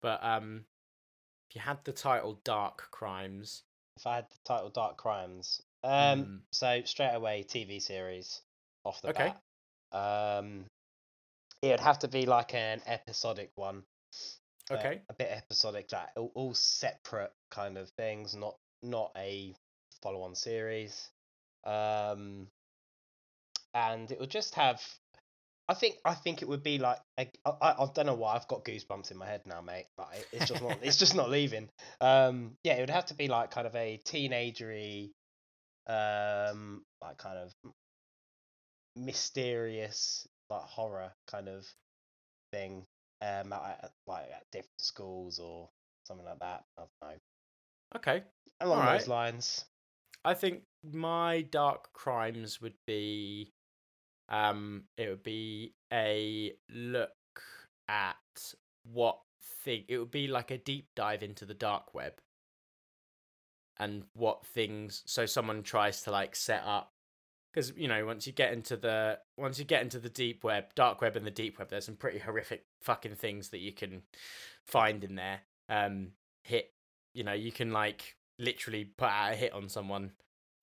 [0.00, 0.64] but um,
[1.50, 3.62] if you had the title Dark Crimes,
[3.96, 5.90] if I had the title Dark Crimes, um,
[6.24, 6.40] mm.
[6.50, 8.40] so straight away TV series
[8.84, 9.32] off the okay.
[9.92, 10.38] bat.
[10.38, 10.64] Um,
[11.62, 13.84] it would have to be like an episodic one
[14.70, 15.00] Okay.
[15.08, 19.54] A, bit episodic, like all, all, separate kind of things, not not a
[20.02, 21.10] follow-on series.
[21.64, 22.48] Um,
[23.74, 24.82] and it would just have.
[25.68, 28.48] I think I think it would be like I, I, I don't know why I've
[28.48, 29.86] got goosebumps in my head now, mate.
[29.96, 31.68] Like it's just not it's just not leaving.
[32.00, 35.10] Um, yeah, it would have to be like kind of a teenagery,
[35.86, 37.54] um, like kind of
[38.96, 41.66] mysterious, like horror kind of
[42.52, 42.84] thing
[43.22, 45.70] um, at, like at different schools or
[46.06, 46.64] something like that.
[46.78, 47.16] I don't know.
[47.96, 48.22] Okay.
[48.60, 49.08] Along All those right.
[49.08, 49.64] lines.
[50.24, 53.52] I think my dark crimes would be,
[54.28, 57.10] um, it would be a look
[57.88, 58.16] at
[58.90, 59.18] what
[59.62, 59.84] thing.
[59.88, 62.14] It would be like a deep dive into the dark web
[63.78, 65.02] and what things.
[65.06, 66.92] So someone tries to like set up
[67.52, 70.74] because you know once you get into the once you get into the deep web,
[70.74, 74.02] dark web, and the deep web, there's some pretty horrific fucking things that you can
[74.66, 75.40] find in there.
[75.68, 76.72] Um, hit,
[77.14, 80.12] you know, you can like literally put out a hit on someone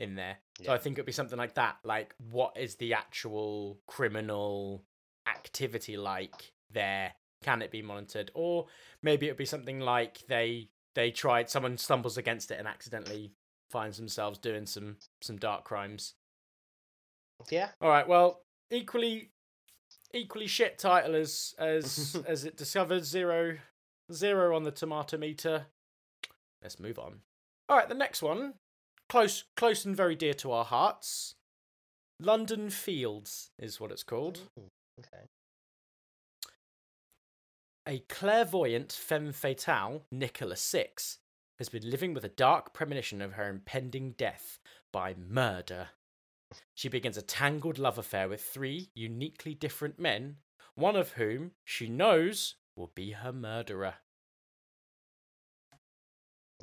[0.02, 0.38] in there.
[0.60, 0.68] Yeah.
[0.68, 1.78] So I think it'd be something like that.
[1.84, 4.84] Like, what is the actual criminal
[5.28, 7.14] activity like there?
[7.44, 8.32] Can it be monitored?
[8.34, 8.68] Or
[9.02, 13.34] maybe it'd be something like they they tried someone stumbles against it and accidentally
[13.70, 16.16] finds themselves doing some some dark crimes.
[17.50, 17.70] Yeah.
[17.80, 18.08] All right.
[18.08, 19.32] Well, equally
[20.14, 23.58] equally shit title as as as it discovered zero
[24.12, 25.68] zero on the tomato meter.
[26.62, 27.22] Let's move on.
[27.70, 28.56] All right, the next one,
[29.12, 31.36] close close and very dear to our hearts.
[32.18, 34.40] London Fields is what it's called.
[34.58, 35.28] Ooh, okay.
[37.86, 41.18] A clairvoyant femme fatale, Nicola Six,
[41.58, 44.60] has been living with a dark premonition of her impending death
[44.94, 45.90] by murder.
[46.74, 50.38] She begins a tangled love affair with three uniquely different men,
[50.76, 53.96] one of whom she knows will be her murderer.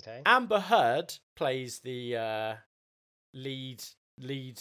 [0.09, 0.23] Okay.
[0.25, 2.55] Amber Heard plays the uh,
[3.35, 3.85] lead
[4.19, 4.61] lead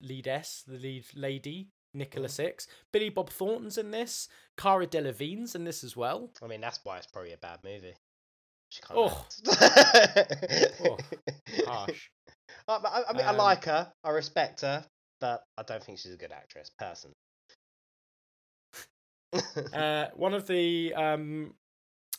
[0.00, 2.30] lead S, the lead lady, Nicola mm.
[2.30, 2.68] Six.
[2.92, 4.28] Billy Bob Thornton's in this.
[4.56, 6.30] Cara Delevingne's in this as well.
[6.42, 7.94] I mean, that's why it's probably a bad movie.
[8.90, 9.26] Oh.
[10.84, 10.98] oh,
[11.66, 12.08] harsh.
[12.68, 13.92] I, I, I mean, um, I like her.
[14.02, 14.84] I respect her,
[15.20, 16.70] but I don't think she's a good actress.
[16.78, 17.12] Person.
[19.72, 21.54] uh, one of the um,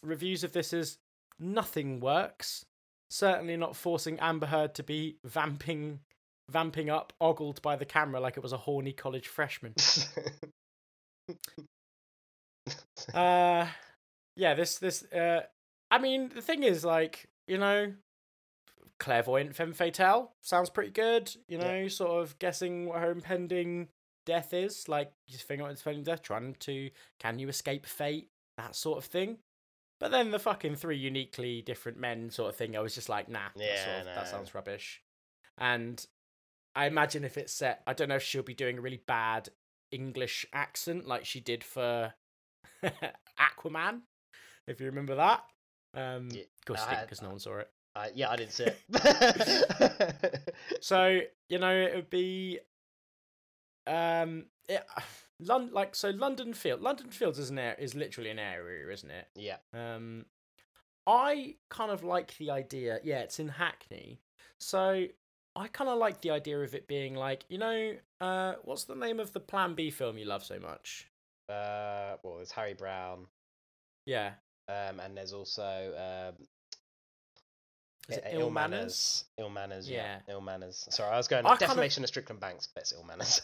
[0.03, 0.97] reviews of this is
[1.39, 2.65] nothing works.
[3.09, 5.99] Certainly not forcing Amber Heard to be vamping,
[6.49, 9.73] vamping up, ogled by the camera like it was a horny college freshman.
[13.13, 13.67] uh,
[14.35, 15.03] yeah, this this.
[15.11, 15.41] Uh,
[15.91, 17.93] I mean, the thing is, like, you know,
[18.99, 21.33] clairvoyant femme fatale sounds pretty good.
[21.47, 21.87] You know, yeah.
[21.89, 23.89] sort of guessing what her impending
[24.25, 28.75] death is, like just figuring out impending death, trying to can you escape fate, that
[28.75, 29.37] sort of thing.
[29.99, 33.29] But then the fucking three uniquely different men sort of thing, I was just like,
[33.29, 34.15] nah, yeah, sort of, no.
[34.15, 35.01] that sounds rubbish.
[35.57, 36.05] And
[36.75, 39.49] I imagine if it's set, I don't know if she'll be doing a really bad
[39.91, 42.13] English accent like she did for
[43.39, 44.01] Aquaman,
[44.67, 45.43] if you remember that.
[45.93, 46.43] Um, yeah,
[47.01, 47.69] because no one saw it.
[47.95, 50.53] Uh, yeah, I didn't see it.
[50.81, 52.59] so you know, it would be,
[53.87, 54.85] um, it,
[55.39, 56.81] London, like so, London Field.
[56.81, 59.27] London Fields is an air, is literally an area, isn't it?
[59.35, 59.57] Yeah.
[59.73, 60.25] Um,
[61.07, 62.99] I kind of like the idea.
[63.03, 64.21] Yeah, it's in Hackney,
[64.59, 65.05] so
[65.55, 68.95] I kind of like the idea of it being like, you know, uh, what's the
[68.95, 71.07] name of the Plan B film you love so much?
[71.47, 73.27] Uh, well, there's Harry Brown.
[74.05, 74.31] Yeah.
[74.67, 76.45] Um, and there's also um,
[78.09, 79.25] is it Ill, manners?
[79.37, 80.19] Ill manners, yeah.
[80.27, 80.33] yeah.
[80.33, 80.87] Ill manners.
[80.89, 82.05] Sorry, I was going I defamation kinda...
[82.05, 83.41] of Strickland Banks, but it's ill manners.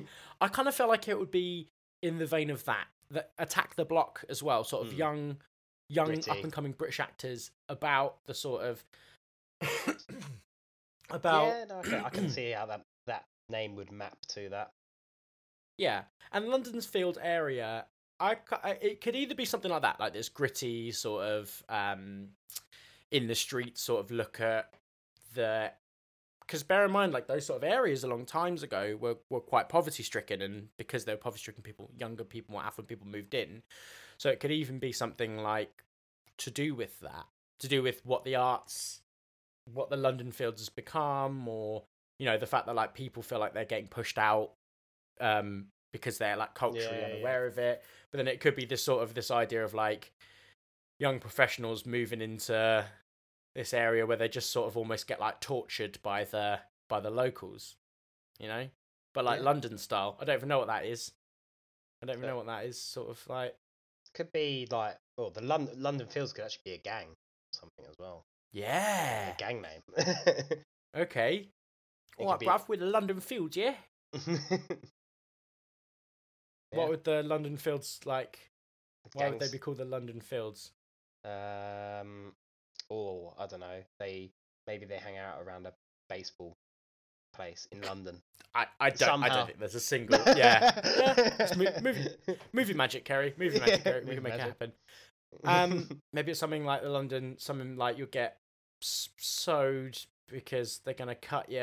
[0.40, 1.68] I kind of felt like it would be
[2.02, 4.98] in the vein of that, that attack the block as well, sort of mm.
[4.98, 5.36] young,
[5.88, 8.84] young up and coming British actors about the sort of
[11.10, 11.46] about.
[11.46, 12.02] Yeah, no, okay.
[12.04, 14.72] I can see how that that name would map to that.
[15.78, 17.84] Yeah, and London's Field area,
[18.18, 18.36] I,
[18.80, 22.28] it could either be something like that, like this gritty sort of um
[23.10, 24.72] in the street sort of look at
[25.34, 25.70] the
[26.40, 29.40] because bear in mind like those sort of areas a long times ago were, were
[29.40, 33.06] quite poverty stricken and because they were poverty stricken people younger people more affluent people
[33.06, 33.62] moved in
[34.16, 35.84] so it could even be something like
[36.38, 37.26] to do with that
[37.58, 39.00] to do with what the arts
[39.72, 41.82] what the london fields has become or
[42.18, 44.52] you know the fact that like people feel like they're getting pushed out
[45.20, 47.50] um because they're like culturally yeah, unaware yeah.
[47.50, 50.12] of it but then it could be this sort of this idea of like
[50.98, 52.84] young professionals moving into
[53.54, 57.10] this area where they just sort of almost get like tortured by the by the
[57.10, 57.76] locals,
[58.38, 58.68] you know,
[59.14, 59.44] but like yeah.
[59.44, 60.16] London style.
[60.20, 61.12] I don't even know what that is.
[62.02, 62.80] I don't even know what that is.
[62.80, 63.54] Sort of like
[64.14, 67.84] could be like well, the London London Fields could actually be a gang, or something
[67.88, 68.24] as well.
[68.52, 69.82] Yeah, a gang name.
[70.96, 71.48] okay.
[72.18, 72.46] All right, be...
[72.46, 73.74] bruv, with the London Fields, yeah?
[74.26, 74.38] yeah.
[76.70, 78.38] What would the London Fields like?
[79.12, 80.72] Why would they be called the London Fields?
[81.26, 82.32] Um,
[82.88, 83.82] or I don't know.
[83.98, 84.30] They
[84.66, 85.72] maybe they hang out around a
[86.08, 86.56] baseball
[87.34, 88.22] place in London.
[88.54, 89.26] I, I don't Somehow.
[89.26, 92.08] I don't think there's a single yeah yeah movie
[92.52, 94.46] movie magic Kerry movie magic Kerry we can make magic.
[94.46, 94.72] it happen.
[95.44, 98.38] Um, maybe it's something like the London something like you'll get
[98.80, 101.60] sewed because they're gonna cut you.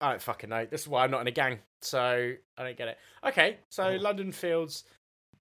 [0.00, 0.66] I don't fucking know.
[0.66, 2.98] This is why I'm not in a gang, so I don't get it.
[3.26, 3.96] Okay, so oh.
[3.96, 4.84] London Fields,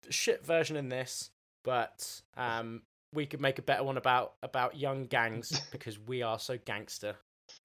[0.10, 1.32] shit version in this.
[1.64, 2.84] but um,
[3.16, 7.16] we could make a better one about about young gangs because we are so gangster.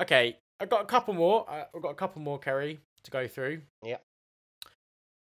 [0.00, 1.44] Okay, I've got a couple more.
[1.50, 3.60] Uh, I've got a couple more, Kerry, to go through.
[3.84, 3.96] Yeah.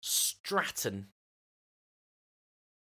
[0.02, 1.08] Stratton.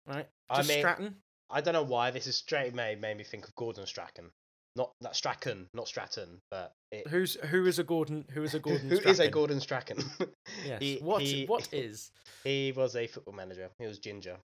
[0.07, 0.27] Right.
[0.49, 1.15] I Just mean, Stratton.
[1.49, 4.31] I don't know why this is straight made made me think of Gordon Strachan.
[4.77, 8.23] Not that Strachan, not Stratton, but it, Who's who is a Gordon?
[8.33, 8.87] Who is a Gordon?
[8.89, 9.11] who Strachan?
[9.11, 9.97] is a Gordon Strachan?
[10.65, 10.81] Yes.
[10.81, 12.11] He- what he- what is?
[12.43, 13.69] he was a football manager.
[13.79, 14.37] He was ginger.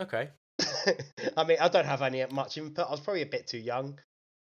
[0.00, 0.30] Okay.
[1.36, 2.86] I mean, I don't have any much input.
[2.86, 3.98] I was probably a bit too young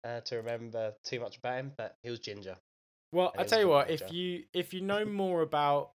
[0.04, 2.56] uh, to remember too much about him, but he was ginger.
[3.12, 5.92] Well, I tell you what, if you if you know more about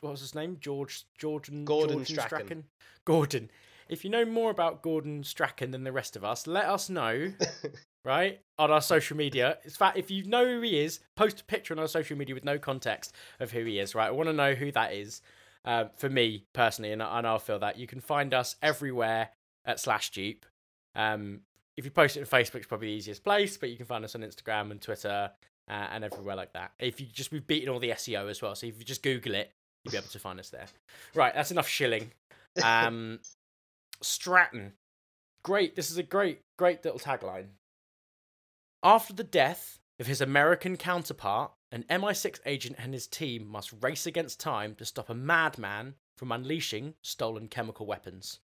[0.00, 2.64] what was his name, George Jordan Gordon Jordan Strachan.
[3.04, 3.50] Gordon.
[3.88, 7.32] If you know more about Gordon Strachan than the rest of us, let us know,
[8.04, 9.56] right, on our social media.
[9.64, 12.34] In fact, if you know who he is, post a picture on our social media
[12.34, 14.08] with no context of who he is, right?
[14.08, 15.22] I want to know who that is.
[15.64, 19.30] Uh, for me personally, and, and I'll feel that you can find us everywhere
[19.68, 20.46] at slash Dupe.
[20.96, 21.42] Um,
[21.76, 24.04] if you post it on Facebook, it's probably the easiest place, but you can find
[24.04, 25.30] us on Instagram and Twitter
[25.70, 26.72] uh, and everywhere like that.
[26.80, 29.36] If you just we've beaten all the SEO as well, so if you just Google
[29.36, 29.52] it,
[29.84, 30.66] you'll be able to find us there.
[31.14, 32.10] Right, that's enough shilling.
[32.64, 33.20] Um,
[34.02, 34.72] Stratton,
[35.44, 35.76] great.
[35.76, 37.50] This is a great, great little tagline.
[38.82, 44.06] After the death of his American counterpart, an MI6 agent and his team must race
[44.06, 48.40] against time to stop a madman from unleashing stolen chemical weapons.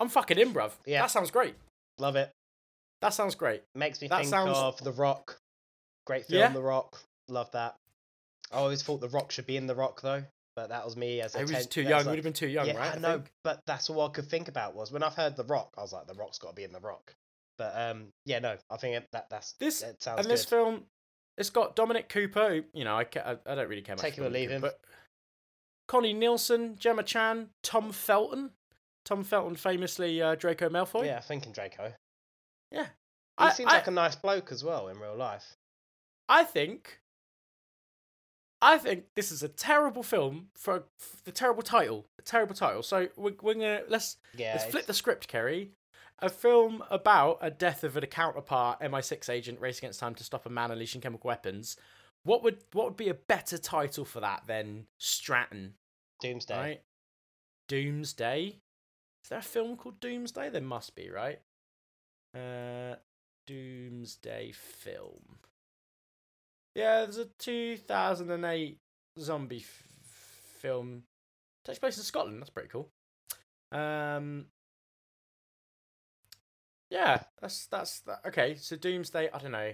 [0.00, 0.72] I'm fucking in, bruv.
[0.84, 1.02] Yeah.
[1.02, 1.54] That sounds great.
[1.98, 2.30] Love it.
[3.02, 3.62] That sounds great.
[3.74, 5.38] Makes me That think sounds- of The Rock.
[6.06, 6.48] Great film, Yeah.
[6.48, 6.98] The Rock.
[7.28, 7.76] Love that.
[8.52, 10.22] I always thought The Rock should be in The Rock though,
[10.54, 11.98] but that was me as a He was ten- too young.
[11.98, 12.92] was Would have been too young, yeah, right?
[12.92, 15.44] I I know, but that's all I could think about was when I've heard The
[15.44, 17.12] Rock, I was like, The Rock's got to be in The Rock.
[17.58, 20.50] But um, yeah, no, I think that that's This that sounds and this good.
[20.50, 20.86] film,
[21.38, 22.48] it's got Dominic Cooper.
[22.50, 24.02] Who, you know, I, I I don't really care much.
[24.02, 24.60] Take him or leave him.
[24.60, 24.78] But
[25.88, 28.50] Connie Nielsen, Gemma Chan, Tom Felton.
[29.06, 31.06] Tom Felton, famously uh, Draco Malfoy.
[31.06, 31.92] yeah, thinking Draco.
[32.72, 32.86] Yeah.
[33.38, 35.56] He I, seems I, like a nice bloke as well in real life.
[36.28, 37.00] I think.
[38.60, 42.06] I think this is a terrible film for, for the terrible title.
[42.18, 42.82] A terrible title.
[42.82, 45.70] So we're, we're gonna let's Yeah, let's flip the script, Kerry.
[46.18, 50.46] A film about a death of a counterpart MI6 agent racing against time to stop
[50.46, 51.76] a man unleashing chemical weapons.
[52.24, 55.74] What would what would be a better title for that than Stratton?
[56.20, 56.56] Doomsday.
[56.56, 56.82] Right?
[57.68, 58.60] Doomsday.
[59.26, 60.50] Is there a film called Doomsday?
[60.50, 61.40] There must be, right?
[62.32, 62.94] Uh,
[63.48, 65.38] Doomsday film.
[66.76, 68.78] Yeah, there's a 2008
[69.18, 69.82] zombie f-
[70.60, 71.02] film.
[71.64, 72.40] Takes place in Scotland.
[72.40, 72.88] That's pretty cool.
[73.72, 74.46] Um.
[76.92, 78.20] Yeah, that's that's that.
[78.28, 79.28] Okay, so Doomsday.
[79.34, 79.72] I don't know.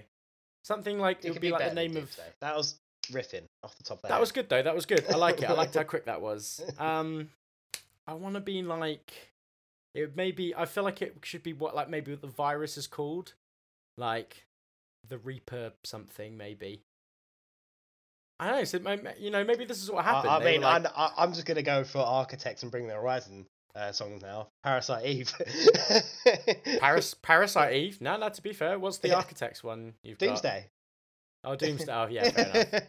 [0.63, 2.09] Something like it, It would be, be like the name of.
[2.41, 2.79] That was
[3.11, 4.19] riffing off the top of That head.
[4.19, 4.63] was good though.
[4.63, 5.05] That was good.
[5.11, 5.47] I like it.
[5.47, 6.59] I liked how quick that was.
[6.79, 7.29] Um,
[8.07, 9.13] I want to be like,
[9.93, 10.55] it maybe.
[10.55, 13.33] I feel like it should be what like maybe what the virus is called,
[13.97, 14.45] like,
[15.07, 16.81] the Reaper something maybe.
[18.39, 18.63] I don't know.
[18.63, 20.31] So may- may- you know, maybe this is what happened.
[20.31, 22.93] I, I mean, like, I'm, I- I'm just gonna go for Architects and Bring the
[22.95, 24.47] Horizon uh, songs now.
[24.63, 25.33] Parasite Eve.
[26.79, 28.01] Paris, Parasite Eve.
[28.01, 28.29] No, no.
[28.29, 29.15] To be fair, what's the Yeah.
[29.15, 30.27] Architects one you've got?
[30.27, 30.67] Doomsday.
[31.43, 31.91] Oh, Doomsday.
[31.93, 32.83] Oh, yeah, fair enough.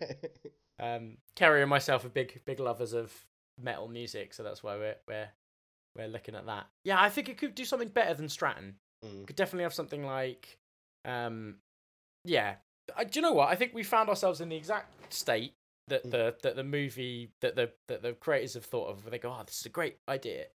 [0.80, 3.12] um, Kerry and myself are big big lovers of
[3.60, 5.28] metal music, so that's why we're we're
[5.96, 6.66] we're looking at that.
[6.84, 8.76] Yeah, I think it could do something better than Stratton.
[9.04, 9.26] Mm.
[9.26, 10.58] Could definitely have something like,
[11.04, 11.56] um,
[12.24, 12.56] yeah.
[12.96, 13.48] I, do you know what?
[13.48, 15.54] I think we found ourselves in the exact state
[15.88, 16.10] that Mm.
[16.10, 19.04] the that the movie that the that the creators have thought of.
[19.04, 20.46] Where they go, oh, this is a great idea.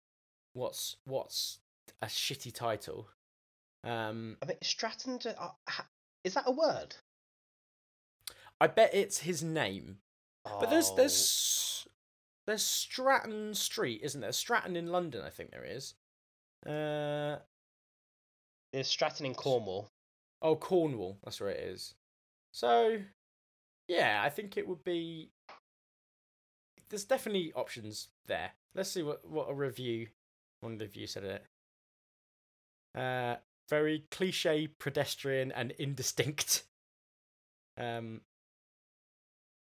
[0.54, 1.60] What's what's
[2.02, 3.10] a shitty title?
[3.84, 5.20] Um, I mean, Stratton.
[5.38, 5.50] uh,
[6.24, 6.96] Is that a word?
[8.60, 9.98] I bet it's his name.
[10.44, 11.88] But there's Oh, there's
[12.50, 14.32] there's Stratton Street, isn't there?
[14.32, 15.94] Stratton in London, I think there is.
[16.66, 17.38] Uh
[18.74, 19.92] there's Stratton in Cornwall.
[20.42, 21.96] oh, Cornwall, that's where it is.
[22.52, 23.00] So,
[23.88, 25.32] yeah, I think it would be.
[26.90, 28.52] There's definitely options there.
[28.76, 30.08] Let's see what what a review,
[30.62, 31.46] one of the reviews said it.
[33.00, 33.36] Uh,
[33.70, 36.64] very cliche, pedestrian, and indistinct.
[37.78, 38.20] Um,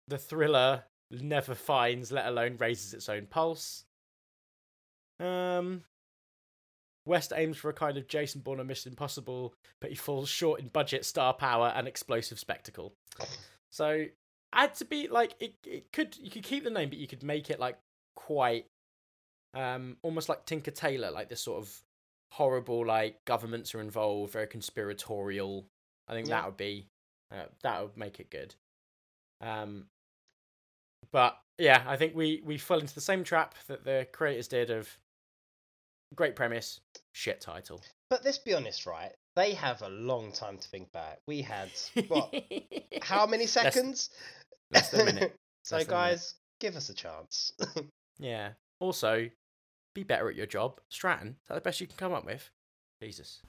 [0.07, 3.85] the thriller never finds, let alone raises its own pulse.
[5.19, 5.83] Um,
[7.05, 10.59] West aims for a kind of Jason Bourne or Mission Impossible, but he falls short
[10.59, 12.93] in budget, star power, and explosive spectacle.
[13.71, 14.05] So,
[14.53, 15.55] I had to be like it.
[15.65, 17.77] It could you could keep the name, but you could make it like
[18.15, 18.65] quite,
[19.53, 21.81] um, almost like Tinker Tailor, like this sort of
[22.31, 25.65] horrible like governments are involved, very conspiratorial.
[26.07, 26.35] I think Yeah.
[26.41, 26.87] that would be
[27.31, 28.55] uh, that would make it good.
[29.41, 29.87] Um,
[31.11, 34.69] but yeah, I think we we fell into the same trap that the creators did
[34.69, 34.89] of
[36.15, 36.79] great premise,
[37.13, 37.81] shit title.
[38.09, 39.11] But let's be honest, right?
[39.35, 41.19] They have a long time to think back.
[41.27, 41.69] We had
[42.07, 42.33] what?
[43.01, 44.09] how many seconds?
[44.71, 45.35] Less, less than a minute.
[45.63, 47.51] so, guys, give us a chance.
[48.19, 48.51] yeah.
[48.79, 49.29] Also,
[49.93, 50.79] be better at your job.
[50.89, 52.49] Stratton, is that the best you can come up with?
[53.01, 53.41] Jesus.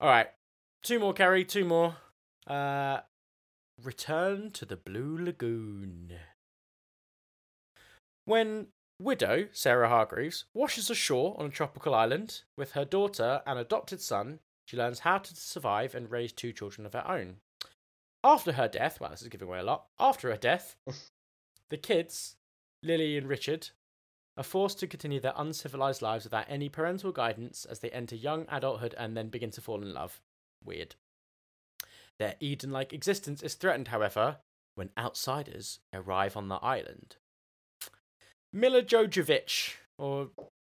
[0.00, 0.28] All right.
[0.82, 1.44] Two more, Kerry.
[1.44, 1.96] Two more.
[2.46, 3.00] Uh,
[3.82, 6.12] Return to the Blue Lagoon.
[8.26, 8.68] When
[9.00, 14.40] widow Sarah Hargreaves washes ashore on a tropical island with her daughter and adopted son,
[14.66, 17.36] she learns how to survive and raise two children of her own.
[18.22, 19.86] After her death, well, this is giving away a lot.
[19.98, 20.76] After her death,
[21.70, 22.36] the kids,
[22.82, 23.70] Lily and Richard,
[24.36, 28.46] are forced to continue their uncivilized lives without any parental guidance as they enter young
[28.50, 30.20] adulthood and then begin to fall in love.
[30.62, 30.96] Weird.
[32.20, 34.36] Their Eden like existence is threatened, however,
[34.74, 37.16] when outsiders arrive on the island.
[38.52, 40.28] Milla Jovovich, or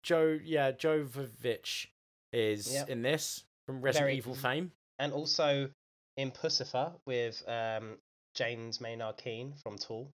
[0.04, 1.88] Joe, yeah, Jovovich,
[2.32, 2.89] is yep.
[2.89, 4.72] in this from Resident Very, Evil fame.
[5.00, 5.72] And also
[6.16, 7.98] in Puscifer with um,
[8.36, 10.12] James Maynard Keen from Tool.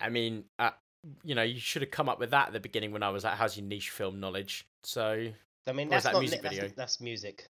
[0.00, 0.70] I mean, uh,
[1.24, 3.24] you know, you should have come up with that at the beginning when I was
[3.24, 5.28] like, "How's your niche film knowledge?" So,
[5.66, 6.62] I mean, that's that not music video.
[6.62, 7.48] That's, that's music.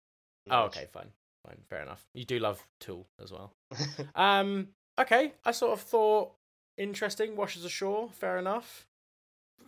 [0.47, 0.74] Knowledge.
[0.76, 1.12] Oh, okay, fine,
[1.46, 2.06] fine, fair enough.
[2.14, 3.54] You do love Tool as well.
[4.16, 4.70] um,
[5.00, 6.32] okay, I sort of thought
[6.78, 7.36] interesting.
[7.36, 8.88] Washes ashore, fair enough.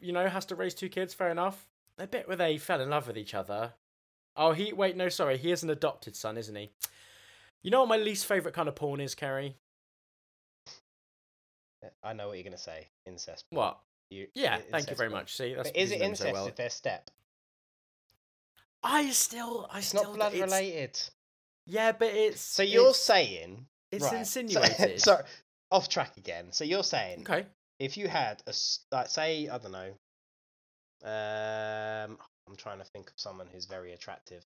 [0.01, 1.67] You know, has to raise two kids, fair enough.
[1.97, 3.74] The bit where they fell in love with each other.
[4.36, 6.71] Oh, he wait, no, sorry, he is an adopted son, isn't he?
[7.61, 9.55] You know what my least favorite kind of porn is, Kerry?
[12.03, 12.88] I know what you're going to say.
[13.05, 13.45] Incest.
[13.49, 13.80] What?
[14.09, 15.21] You, yeah, thank you very porn.
[15.21, 15.36] much.
[15.36, 16.47] See, that's but is it incest so well.
[16.47, 17.09] if they're step?
[18.84, 20.99] I still, I it's still, not blood related.
[21.66, 22.41] Yeah, but it's.
[22.41, 24.14] So you're it's, saying it's right.
[24.20, 24.99] insinuated.
[25.01, 25.24] So, sorry,
[25.72, 26.51] off track again.
[26.51, 27.45] So you're saying, okay,
[27.80, 28.53] if you had a
[28.91, 29.91] like, say, I don't know,
[31.03, 34.43] um, I'm trying to think of someone who's very attractive.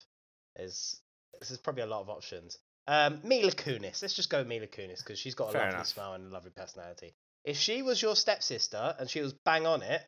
[0.56, 1.00] There's
[1.40, 2.58] this is probably a lot of options.
[2.88, 4.02] Um, Mila Kunis.
[4.02, 5.88] Let's just go Mila Kunis because she's got a Fair lovely enough.
[5.88, 7.14] smile and a lovely personality.
[7.44, 10.06] If she was your stepsister and she was bang on it,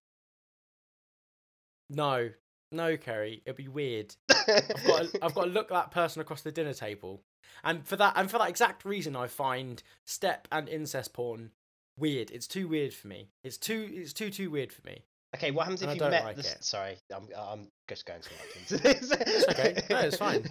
[1.90, 2.30] no,
[2.72, 4.16] no, Kerry, it'd be weird.
[4.30, 7.22] I've got to, I've got to look that person across the dinner table,
[7.64, 11.52] and for that and for that exact reason, I find step and incest porn
[11.98, 12.32] weird.
[12.32, 13.30] It's too weird for me.
[13.44, 15.04] It's too it's too too weird for me.
[15.36, 16.42] Okay, what happens if you met like the?
[16.42, 16.58] It.
[16.62, 19.12] Sorry, I'm I'm just going too much into this.
[19.12, 19.84] it's okay.
[19.90, 20.46] No, it's fine.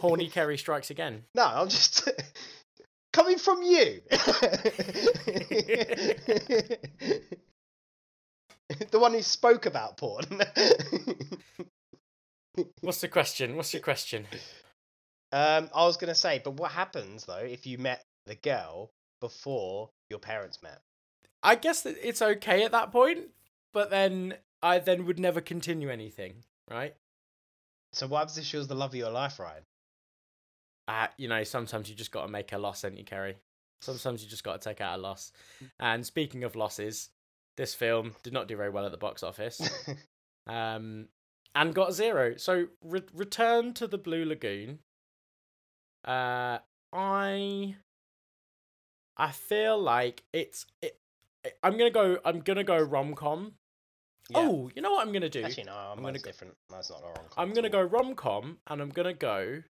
[0.00, 1.24] Horny Kerry strikes again.
[1.34, 2.08] No, I'm just
[3.12, 4.00] coming from you.
[8.90, 10.24] the one who spoke about porn.
[12.80, 13.56] What's the question?
[13.56, 14.26] What's your question?
[15.32, 18.90] Um, I was gonna say, but what happens though if you met the girl
[19.20, 20.80] before your parents met?
[21.42, 23.28] I guess that it's okay at that point,
[23.72, 26.94] but then I then would never continue anything, right?
[27.92, 29.62] So what happens if she was the love of your life, Ryan?
[30.88, 33.36] Uh, you know, sometimes you just got to make a loss, ain't you, Kerry?
[33.80, 35.32] Sometimes you just got to take out a loss.
[35.80, 37.10] And speaking of losses,
[37.56, 39.60] this film did not do very well at the box office.
[40.46, 41.08] um,
[41.54, 42.36] and got zero.
[42.36, 44.80] So re- return to the Blue Lagoon.
[46.06, 46.58] Uh,
[46.92, 47.76] I
[49.16, 50.98] I feel like it's it.
[51.62, 52.18] I'm gonna go.
[52.24, 53.52] I'm gonna go rom com.
[54.28, 54.38] Yeah.
[54.40, 55.42] Oh, you know what I'm gonna do?
[55.42, 56.54] Actually, no, I'm gonna go, different.
[56.70, 57.48] That's not a rom com.
[57.48, 59.62] I'm gonna go rom com, and I'm gonna go.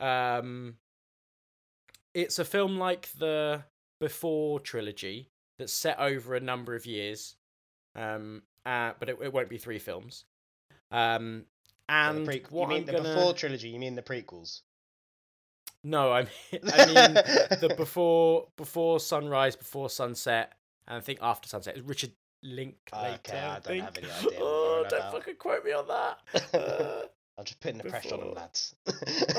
[0.00, 0.76] Um,
[2.14, 3.64] it's a film like the
[4.00, 7.36] Before trilogy that's set over a number of years.
[7.94, 10.24] Um, uh, but it, it won't be three films.
[10.90, 11.44] Um,
[11.88, 13.14] and pre- you mean the gonna...
[13.14, 13.68] Before trilogy?
[13.68, 14.60] You mean the prequels?
[15.84, 17.14] No, I mean, I mean
[17.60, 20.52] the before before sunrise, before sunset,
[20.86, 21.76] and I think after sunset.
[21.76, 23.14] It's Richard Linklater.
[23.26, 24.38] Okay, I, I don't have any idea.
[24.40, 25.12] oh, don't about.
[25.12, 26.18] fucking quote me on that.
[26.54, 27.02] Uh,
[27.38, 28.00] I'm just putting the before.
[28.00, 28.74] pressure on them, lads.
[28.86, 29.36] it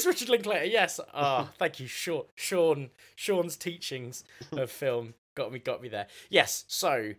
[0.00, 0.64] is Richard Linklater.
[0.64, 1.00] Yes.
[1.14, 2.24] Ah, oh, thank you, Sean.
[2.34, 2.90] Sean.
[3.16, 6.06] Sean's teachings of film got me got me there.
[6.28, 6.64] Yes.
[6.68, 7.14] So,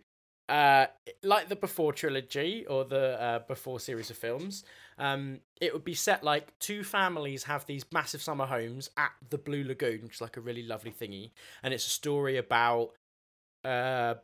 [0.48, 0.86] uh,
[1.22, 4.64] like the before trilogy or the uh, before series of films,
[4.98, 9.38] um, it would be set like two families have these massive summer homes at the
[9.38, 11.30] Blue Lagoon, which is like a really lovely thingy,
[11.62, 12.90] and it's a story about
[13.64, 14.14] uh,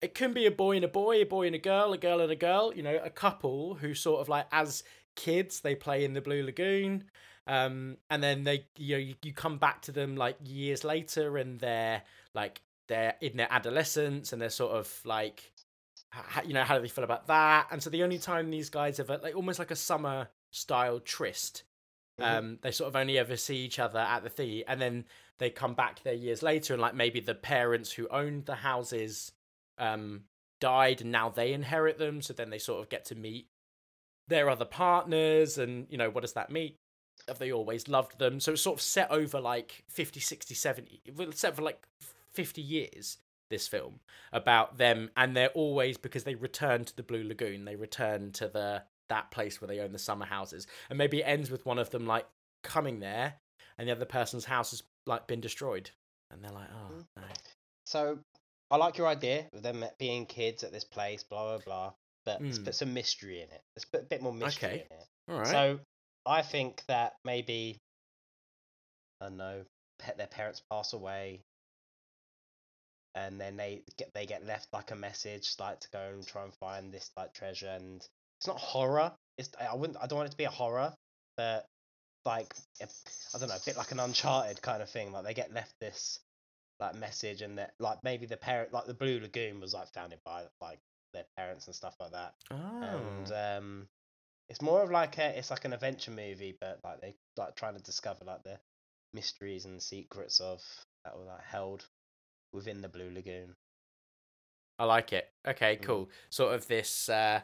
[0.00, 2.20] it can be a boy and a boy, a boy and a girl, a girl
[2.20, 4.84] and a girl, you know, a couple who sort of like as
[5.16, 7.04] kids they play in the Blue Lagoon.
[7.46, 11.36] Um, and then they, you know, you, you come back to them like years later,
[11.36, 12.02] and they're
[12.34, 15.52] like they're in their adolescence, and they're sort of like
[16.44, 17.66] you know, how do they feel about that?
[17.70, 21.64] And so the only time these guys ever, like almost like a summer style tryst,
[22.20, 22.36] mm-hmm.
[22.36, 25.04] um, they sort of only ever see each other at the theatre, and then
[25.38, 29.32] they come back there years later, and like maybe the parents who owned the houses
[29.78, 30.22] um,
[30.60, 32.22] died and now they inherit them.
[32.22, 33.48] So then they sort of get to meet
[34.28, 36.72] their other partners and, you know, what does that mean?
[37.28, 38.40] Have they always loved them?
[38.40, 41.00] So it's sort of set over like 50, 60, 70,
[41.32, 41.82] set for like
[42.34, 43.18] 50 years
[43.50, 44.00] this film
[44.32, 48.48] about them and they're always because they return to the blue lagoon they return to
[48.48, 51.78] the that place where they own the summer houses and maybe it ends with one
[51.78, 52.26] of them like
[52.62, 53.34] coming there
[53.78, 55.90] and the other person's house has like been destroyed
[56.30, 57.04] and they're like oh mm.
[57.16, 57.22] no
[57.84, 58.18] so
[58.70, 61.92] i like your idea of them being kids at this place blah blah blah
[62.24, 62.46] but mm.
[62.46, 64.86] let's put some mystery in it let's put a bit more mystery okay.
[64.90, 65.78] in it all right so
[66.26, 67.78] i think that maybe
[69.20, 69.62] i don't know
[70.16, 71.40] their parents pass away
[73.14, 76.42] and then they get they get left like a message like to go and try
[76.42, 78.06] and find this like treasure and
[78.38, 80.92] it's not horror it's i wouldn't i don't want it to be a horror
[81.36, 81.66] but
[82.24, 85.52] like i don't know a bit like an uncharted kind of thing like they get
[85.52, 86.18] left this
[86.80, 90.18] like message and that like maybe the parent like the blue lagoon was like founded
[90.24, 90.78] by like
[91.12, 92.56] their parents and stuff like that oh.
[92.82, 93.86] and um
[94.48, 97.74] it's more of like a it's like an adventure movie but like they like trying
[97.74, 98.58] to discover like the
[99.12, 100.62] mysteries and secrets of
[101.04, 101.86] that were like held
[102.52, 103.54] within the Blue Lagoon.
[104.78, 105.28] I like it.
[105.46, 105.82] Okay, mm.
[105.82, 106.06] cool.
[106.06, 106.10] Mm.
[106.30, 107.40] Sort of this uh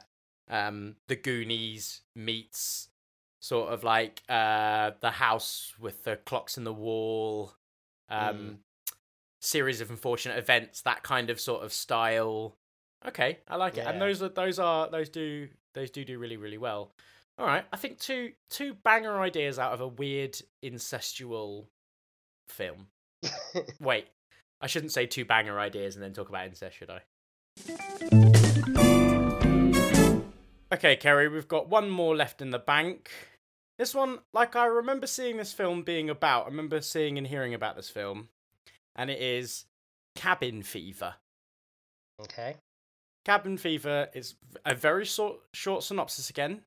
[0.48, 2.88] um the Goonies meets
[3.40, 7.54] sort of like uh the house with the clocks in the wall
[8.08, 8.56] um mm.
[9.40, 12.56] series of unfortunate events that kind of sort of style
[13.06, 13.88] okay i like yeah.
[13.88, 16.92] it and those are those are those do those do do really really well
[17.38, 21.66] all right i think two two banger ideas out of a weird incestual
[22.48, 22.88] film
[23.80, 24.08] wait
[24.60, 27.00] I shouldn't say two banger ideas and then talk about incest, should I?
[30.72, 33.10] Okay, Kerry, we've got one more left in the bank.
[33.78, 36.44] This one, like, I remember seeing this film being about.
[36.44, 38.28] I remember seeing and hearing about this film,
[38.94, 39.64] and it is
[40.14, 41.14] Cabin Fever.
[42.20, 42.56] Okay.
[43.24, 46.62] Cabin Fever is a very short, short synopsis again.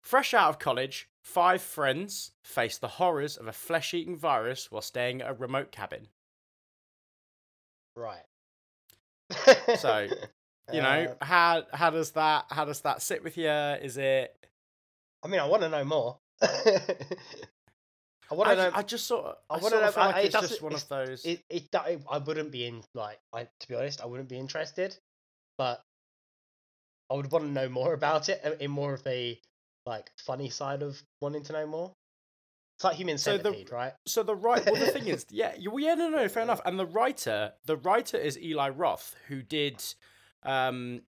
[0.00, 4.82] Fresh out of college, five friends face the horrors of a flesh eating virus while
[4.82, 6.08] staying at a remote cabin.
[7.96, 8.24] Right.
[9.78, 10.08] so,
[10.72, 13.48] you know, uh, how how does that how does that sit with you?
[13.48, 14.34] Is it?
[15.22, 16.18] I mean, I want to know more.
[16.42, 18.70] I want to know.
[18.74, 19.36] I just sort of.
[19.48, 19.90] I, I want to know.
[19.92, 21.24] Feel like I, it's just one of those.
[21.24, 23.20] It, it, it, I wouldn't be in like.
[23.32, 24.96] I to be honest, I wouldn't be interested,
[25.58, 25.82] but
[27.10, 29.38] I would want to know more about it uh, in more of a
[29.84, 31.92] like funny side of wanting to know more.
[32.78, 33.92] It's like human centipede, so the, right?
[34.06, 34.64] So the right.
[34.64, 36.60] Well, the thing is, yeah, well, yeah, no, no, fair enough.
[36.64, 39.84] And the writer, the writer is Eli Roth, who did,
[40.42, 41.02] um,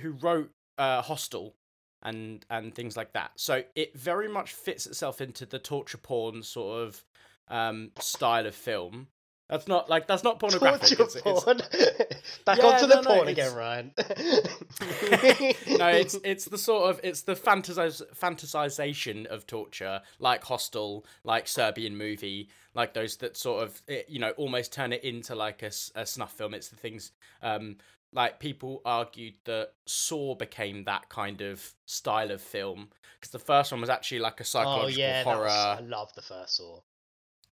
[0.00, 1.54] who wrote uh, Hostel
[2.02, 3.32] and and things like that.
[3.36, 7.04] So it very much fits itself into the torture porn sort of
[7.48, 9.08] um style of film.
[9.48, 10.98] That's not like that's not pornographic.
[10.98, 11.60] It's, porn.
[11.72, 12.38] It's...
[12.44, 13.92] Back yeah, onto the no, porn no, again, Ryan.
[13.98, 21.46] no, it's it's the sort of it's the fantasize, fantasization of torture, like Hostel, like
[21.46, 25.62] Serbian movie, like those that sort of it, you know almost turn it into like
[25.62, 26.54] a, a snuff film.
[26.54, 27.76] It's the things um
[28.14, 32.88] like people argued that Saw became that kind of style of film
[33.20, 35.44] because the first one was actually like a psychological oh, yeah, horror.
[35.44, 36.80] Was, I love the first Saw.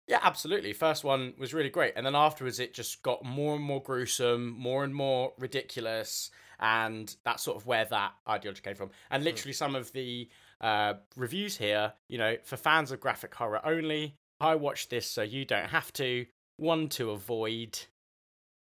[0.09, 0.73] Yeah, absolutely.
[0.73, 4.49] First one was really great, and then afterwards it just got more and more gruesome,
[4.59, 8.91] more and more ridiculous, and that's sort of where that ideology came from.
[9.11, 9.27] And hmm.
[9.27, 10.29] literally, some of the
[10.61, 15.23] uh, reviews here, you know, for fans of graphic horror only, I watched this so
[15.23, 16.27] you don't have to.
[16.57, 17.79] One to avoid,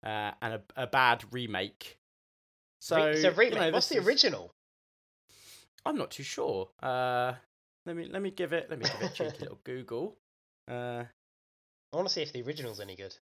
[0.05, 1.99] uh, and a, a bad remake.
[2.81, 3.55] So, Re- so remake.
[3.55, 4.55] You know, What's the original?
[5.85, 6.71] I'm not too sure.
[6.83, 7.35] Uh,
[7.87, 10.17] let me let me give it let me give it a cheeky little Google.
[10.69, 11.05] Uh,
[11.95, 13.15] I want to see if the original's any good.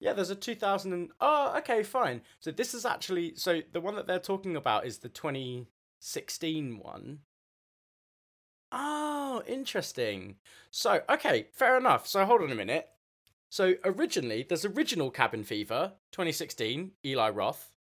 [0.00, 2.22] Yeah, there's a 2000 and oh, okay, fine.
[2.40, 7.20] So this is actually so the one that they're talking about is the 2016 one.
[8.72, 10.36] Oh, interesting.
[10.70, 12.06] So, okay, fair enough.
[12.06, 12.88] So hold on a minute.
[13.48, 17.76] So originally, there's original Cabin Fever, 2016, Eli Roth,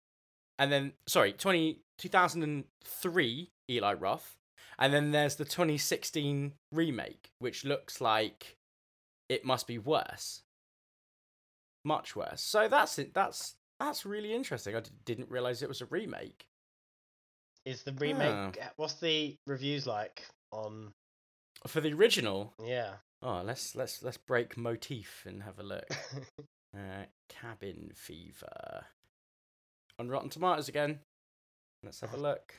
[0.59, 4.36] and then sorry, 20 2003 Eli Roth,
[4.78, 8.57] and then there's the 2016 remake, which looks like
[9.29, 10.43] it must be worse.
[11.85, 12.41] Much worse.
[12.41, 13.14] So that's it.
[13.14, 14.77] That's that's really interesting.
[14.77, 16.47] I d- didn't realize it was a remake.
[17.64, 18.59] Is the remake?
[18.61, 18.68] Oh.
[18.77, 20.93] What's the reviews like on?
[21.66, 22.55] For the original.
[22.64, 22.95] Yeah.
[23.23, 25.87] Oh, let's let's let's break motif and have a look.
[26.75, 28.85] uh, Cabin Fever.
[29.99, 31.01] On Rotten Tomatoes again.
[31.85, 32.55] Let's have a look.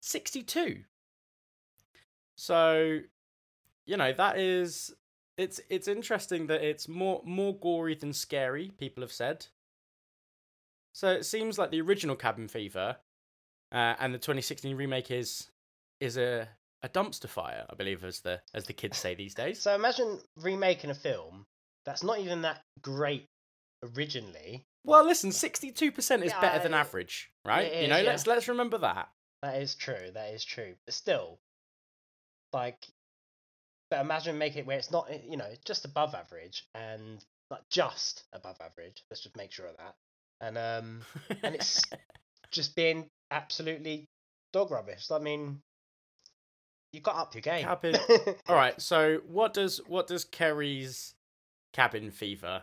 [0.00, 0.84] 62.
[2.36, 3.00] So,
[3.86, 4.94] you know, that is
[5.36, 8.72] it's it's interesting that it's more more gory than scary.
[8.78, 9.46] People have said.
[10.94, 12.96] So it seems like the original Cabin Fever,
[13.70, 15.50] uh, and the 2016 remake is
[16.00, 16.48] is a
[16.82, 19.60] a dumpster fire, I believe, as the as the kids say these days.
[19.60, 21.46] So imagine remaking a film
[21.84, 23.26] that's not even that great
[23.82, 24.64] originally.
[24.84, 27.72] Well, listen, 62% is yeah, better than average, right?
[27.72, 28.10] Is, you know, yeah.
[28.10, 29.08] let's let's remember that.
[29.42, 30.10] That is true.
[30.14, 30.74] That is true.
[30.84, 31.38] But still,
[32.52, 32.86] like,
[33.90, 38.24] but imagine making it where it's not, you know, just above average and like just
[38.32, 39.04] above average.
[39.10, 39.94] Let's just make sure of that.
[40.40, 41.02] And um,
[41.42, 41.82] and it's
[42.50, 44.08] just being absolutely
[44.52, 45.10] dog rubbish.
[45.10, 45.60] I mean,
[46.92, 47.64] you got up your game.
[47.64, 47.96] Cabin.
[48.48, 48.80] All right.
[48.80, 51.14] So what does what does Kerry's
[51.72, 52.62] cabin fever?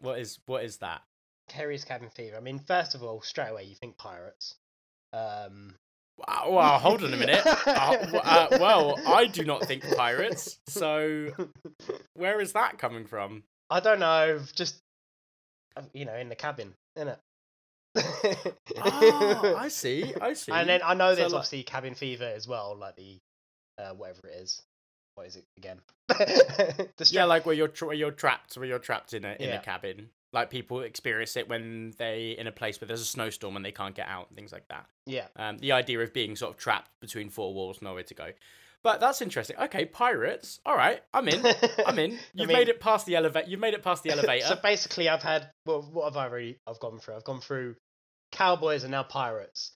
[0.00, 1.02] What is what is that?
[1.48, 2.36] Kerry's cabin fever.
[2.36, 4.56] I mean, first of all, straight away you think pirates.
[5.12, 5.74] Um,
[6.18, 7.46] well, hold on a minute.
[7.66, 10.58] uh, uh, well, I do not think pirates.
[10.68, 11.30] So,
[12.14, 13.42] where is that coming from?
[13.70, 14.40] I don't know.
[14.54, 14.80] Just
[15.76, 17.18] uh, you know, in the cabin, in it.
[18.76, 20.12] oh, I see.
[20.20, 20.52] I see.
[20.52, 23.18] And then I know there's so, obviously cabin fever as well, like the
[23.78, 24.62] uh, whatever it is.
[25.14, 25.80] What is it again?
[26.12, 29.48] stra- yeah, like where you're tra- where you're trapped, where you're trapped in a in
[29.48, 29.60] yeah.
[29.60, 30.10] a cabin.
[30.32, 33.72] Like people experience it when they in a place where there's a snowstorm and they
[33.72, 34.86] can't get out and things like that.
[35.06, 35.26] Yeah.
[35.36, 38.32] Um, the idea of being sort of trapped between four walls, nowhere to go.
[38.82, 39.56] But that's interesting.
[39.58, 40.60] Okay, pirates.
[40.64, 41.44] All right, I'm in.
[41.86, 42.12] I'm in.
[42.12, 43.48] You've I mean, made it past the elevator.
[43.48, 44.46] You've made it past the elevator.
[44.46, 45.50] so basically, I've had.
[45.64, 46.58] Well, what have I really?
[46.68, 47.16] I've gone through.
[47.16, 47.74] I've gone through
[48.30, 49.72] cowboys and now pirates.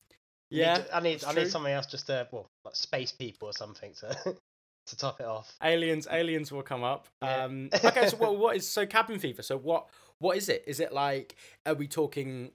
[0.51, 1.25] Yeah, I need.
[1.25, 4.17] I need, I need something else, just to well, like space people or something to
[4.87, 5.57] to top it off.
[5.63, 7.09] Aliens, aliens will come up.
[7.23, 7.45] Yeah.
[7.45, 9.43] Um, okay, so well, what is so cabin fever?
[9.43, 9.89] So what
[10.21, 10.63] what is it?
[10.67, 11.35] Is it like
[11.67, 12.53] are we talking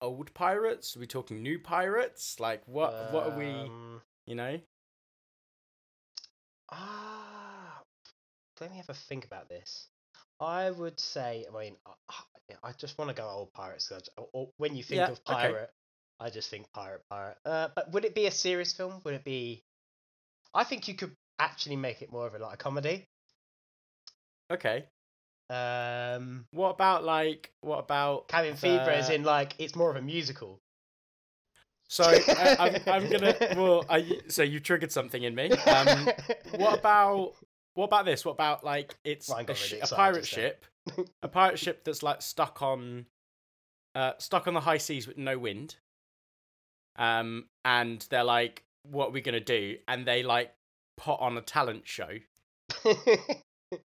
[0.00, 0.96] old pirates?
[0.96, 2.40] Are we talking new pirates?
[2.40, 3.46] Like what um, what are we?
[3.46, 4.58] Um, you know.
[6.70, 7.82] Ah,
[8.60, 9.88] let me have a think about this.
[10.40, 11.76] I would say, I mean,
[12.08, 12.22] I,
[12.62, 13.90] I just want to go old pirates.
[14.32, 15.66] Or when you think yeah, of pirate, okay.
[16.20, 17.38] I just think pirate, pirate.
[17.44, 19.00] Uh, but would it be a serious film?
[19.04, 19.64] Would it be?
[20.54, 23.06] I think you could actually make it more of a like a comedy.
[24.50, 24.84] Okay.
[25.50, 26.46] Um.
[26.50, 27.52] What about like?
[27.60, 28.56] What about Cabin.
[28.56, 28.90] Fever?
[28.90, 30.60] Is in like it's more of a musical.
[31.88, 33.34] So uh, I'm, I'm gonna.
[33.56, 35.50] Well, I, so you triggered something in me.
[35.50, 36.08] Um,
[36.56, 37.32] what about
[37.74, 38.24] what about this?
[38.24, 40.66] What about like it's a, sh- a pirate ship,
[41.22, 43.06] a pirate ship that's like stuck on,
[43.94, 45.76] uh, stuck on the high seas with no wind.
[46.96, 50.52] Um, and they're like, "What are we gonna do?" And they like
[50.98, 52.18] put on a talent show,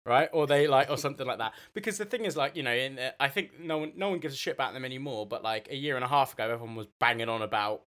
[0.05, 0.29] right?
[0.33, 1.53] Or they like, or something like that.
[1.73, 4.19] Because the thing is, like, you know, in, uh, I think no one, no one
[4.19, 5.25] gives a shit about them anymore.
[5.25, 7.83] But like a year and a half ago, everyone was banging on about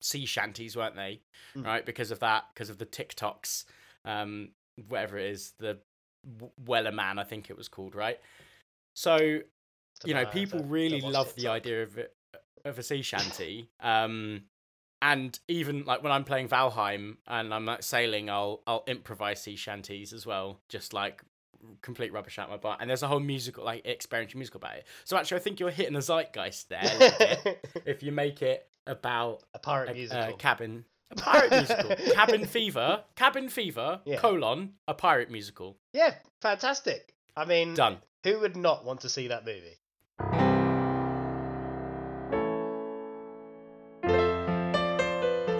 [0.00, 1.20] sea shanties, weren't they?
[1.56, 1.64] Mm.
[1.64, 3.64] Right, because of that, because of the TikToks.
[4.04, 4.50] Um,
[4.88, 5.78] whatever it is, the
[6.64, 8.18] Wellerman, I think it was called, right?
[8.94, 9.40] So,
[10.04, 12.14] you know, people really love the idea of it,
[12.64, 13.68] of a sea shanty.
[13.80, 14.42] Um,
[15.00, 19.56] and even like when I'm playing Valheim and I'm like sailing, I'll I'll improvise sea
[19.56, 21.22] shanties as well, just like
[21.80, 22.78] complete rubbish out my butt.
[22.80, 24.86] And there's a whole musical, like experiential musical about it.
[25.04, 27.56] So actually, I think you're hitting a zeitgeist there
[27.86, 31.96] if you make it about a pirate a, musical, a cabin a pirate musical.
[32.14, 33.04] Cabin Fever.
[33.16, 34.00] Cabin Fever.
[34.04, 34.16] Yeah.
[34.16, 34.72] Colon.
[34.88, 35.76] A pirate musical.
[35.92, 37.14] Yeah, fantastic.
[37.36, 37.98] I mean, done.
[38.24, 40.61] Who would not want to see that movie?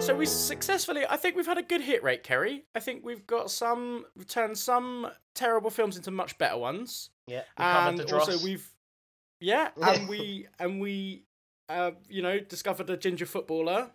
[0.03, 2.65] So we successfully, I think we've had a good hit rate, Kerry.
[2.75, 7.09] I think we've got some, we've turned some terrible films into much better ones.
[7.25, 8.69] Yeah, and also we've,
[9.39, 11.23] yeah, and we and we,
[11.69, 13.91] uh, you know, discovered a ginger footballer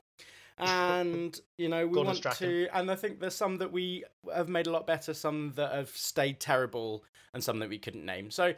[0.56, 2.48] and you know we Gordon want Strachan.
[2.48, 4.02] to and i think there's some that we
[4.34, 8.04] have made a lot better some that have stayed terrible and some that we couldn't
[8.04, 8.54] name so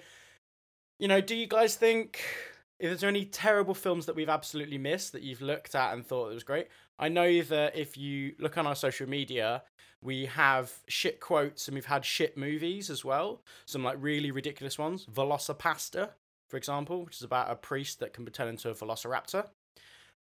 [0.99, 2.23] you know do you guys think
[2.79, 6.31] is there any terrible films that we've absolutely missed that you've looked at and thought
[6.31, 6.69] it was great
[7.01, 9.63] i know that if you look on our social media
[10.03, 14.79] we have shit quotes and we've had shit movies as well some like really ridiculous
[14.79, 16.11] ones VelociPastor
[16.49, 19.47] for example which is about a priest that can turn into a velociraptor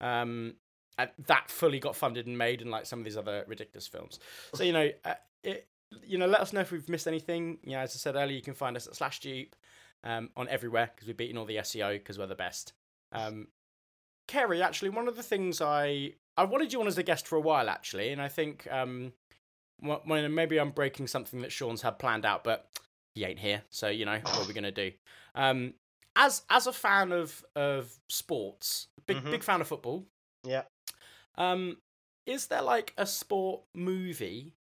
[0.01, 0.55] um,
[0.99, 4.19] and that fully got funded and made in like some of these other ridiculous films.
[4.55, 5.69] So you know, uh, it,
[6.05, 7.59] you know, let us know if we've missed anything.
[7.63, 9.57] You know, as I said earlier, you can find us at Slash Jeep
[10.05, 12.73] um, on everywhere because we're beating all the SEO because we're the best.
[13.13, 13.49] Um,
[14.27, 17.37] Kerry, actually, one of the things I I wanted you on as a guest for
[17.37, 19.13] a while actually, and I think um,
[19.81, 22.69] when maybe I'm breaking something that Sean's had planned out, but
[23.15, 24.93] he ain't here, so you know what we're we gonna do?
[25.35, 25.75] Um,
[26.15, 29.33] as as a fan of of sports, big mm-hmm.
[29.33, 30.07] big fan of football.
[30.45, 30.63] Yeah.
[31.37, 31.79] Um,
[32.25, 34.55] is there like a sport movie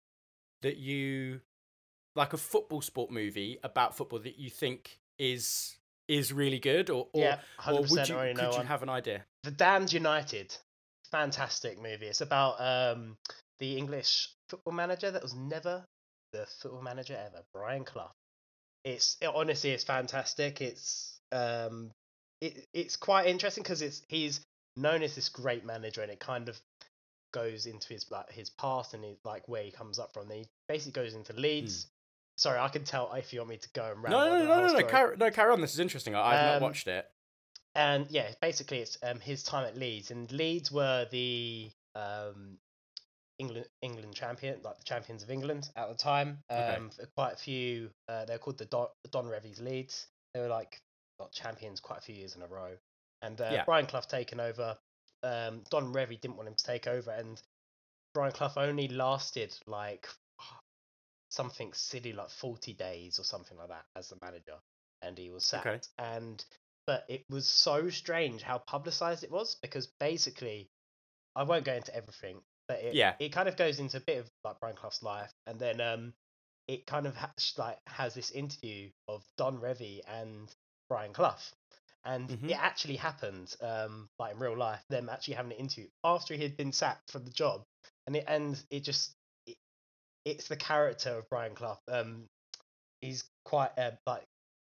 [0.63, 1.41] that you
[2.15, 7.07] like a football sport movie about football that you think is is really good, or
[7.13, 8.65] or, yeah, or would you could you one.
[8.65, 9.25] have an idea?
[9.43, 10.57] The Damned United,
[11.12, 12.08] fantastic movie.
[12.08, 13.18] It's about um
[13.60, 15.86] the English football manager that was never
[16.34, 18.12] the football manager ever, Brian Clough.
[18.84, 20.62] It's it, honestly it's fantastic.
[20.62, 21.91] It's um
[22.41, 24.41] it it's quite interesting because it's he's
[24.76, 26.60] known as this great manager and it kind of
[27.34, 30.28] goes into his like his past and his, like where he comes up from.
[30.28, 31.86] Then he basically goes into Leeds.
[31.86, 31.88] Mm.
[32.38, 34.74] Sorry, I can tell if you want me to go and no, no, no, no,
[34.74, 35.60] no, carry, no, carry on.
[35.60, 36.14] This is interesting.
[36.14, 37.10] I, have um, not watched it.
[37.78, 42.57] And yeah, basically it's um his time at Leeds, and Leeds were the um
[43.38, 46.39] England England champion, like the champions of England at the time.
[46.49, 47.05] Um, okay.
[47.15, 47.91] quite a few.
[48.09, 50.07] Uh, they're called the Don, Don Revie's Leeds.
[50.34, 50.82] They were like
[51.19, 52.71] got champions quite a few years in a row.
[53.21, 53.65] And uh, yeah.
[53.65, 54.75] Brian Clough taken over.
[55.23, 57.41] Um, Don Revie didn't want him to take over, and
[58.13, 60.07] Brian Clough only lasted like
[61.30, 64.55] something silly like 40 days or something like that as the manager
[65.01, 65.80] and he was sacked okay.
[65.99, 66.45] and
[66.88, 70.70] but it was so strange how publicized it was because basically
[71.36, 74.20] I won't go into everything but it, yeah, it kind of goes into a bit
[74.20, 76.14] of like Brian Clough's life, and then um,
[76.68, 80.54] it kind of has, like has this interview of Don Revie and
[80.90, 81.36] Brian Clough,
[82.04, 82.50] and mm-hmm.
[82.50, 86.44] it actually happened, um, like in real life, them actually having an interview after he
[86.44, 87.64] had been sacked from the job,
[88.06, 89.14] and it and it just
[89.46, 89.56] it,
[90.26, 91.80] it's the character of Brian Clough.
[91.90, 92.26] Um,
[93.00, 94.26] he's quite uh, like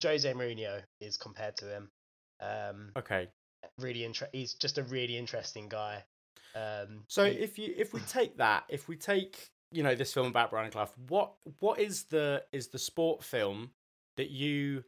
[0.02, 1.88] Jose Mourinho is compared to him.
[2.40, 3.28] Um, okay.
[3.78, 6.04] Really inter- He's just a really interesting guy.
[6.54, 10.28] Um, so if you if we take that, if we take you know this film
[10.28, 13.70] about Brian Clough, what what is the is the sport film
[14.16, 14.84] that you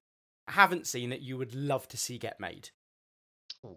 [0.49, 2.71] haven't seen that you would love to see get made?
[3.65, 3.77] Ooh.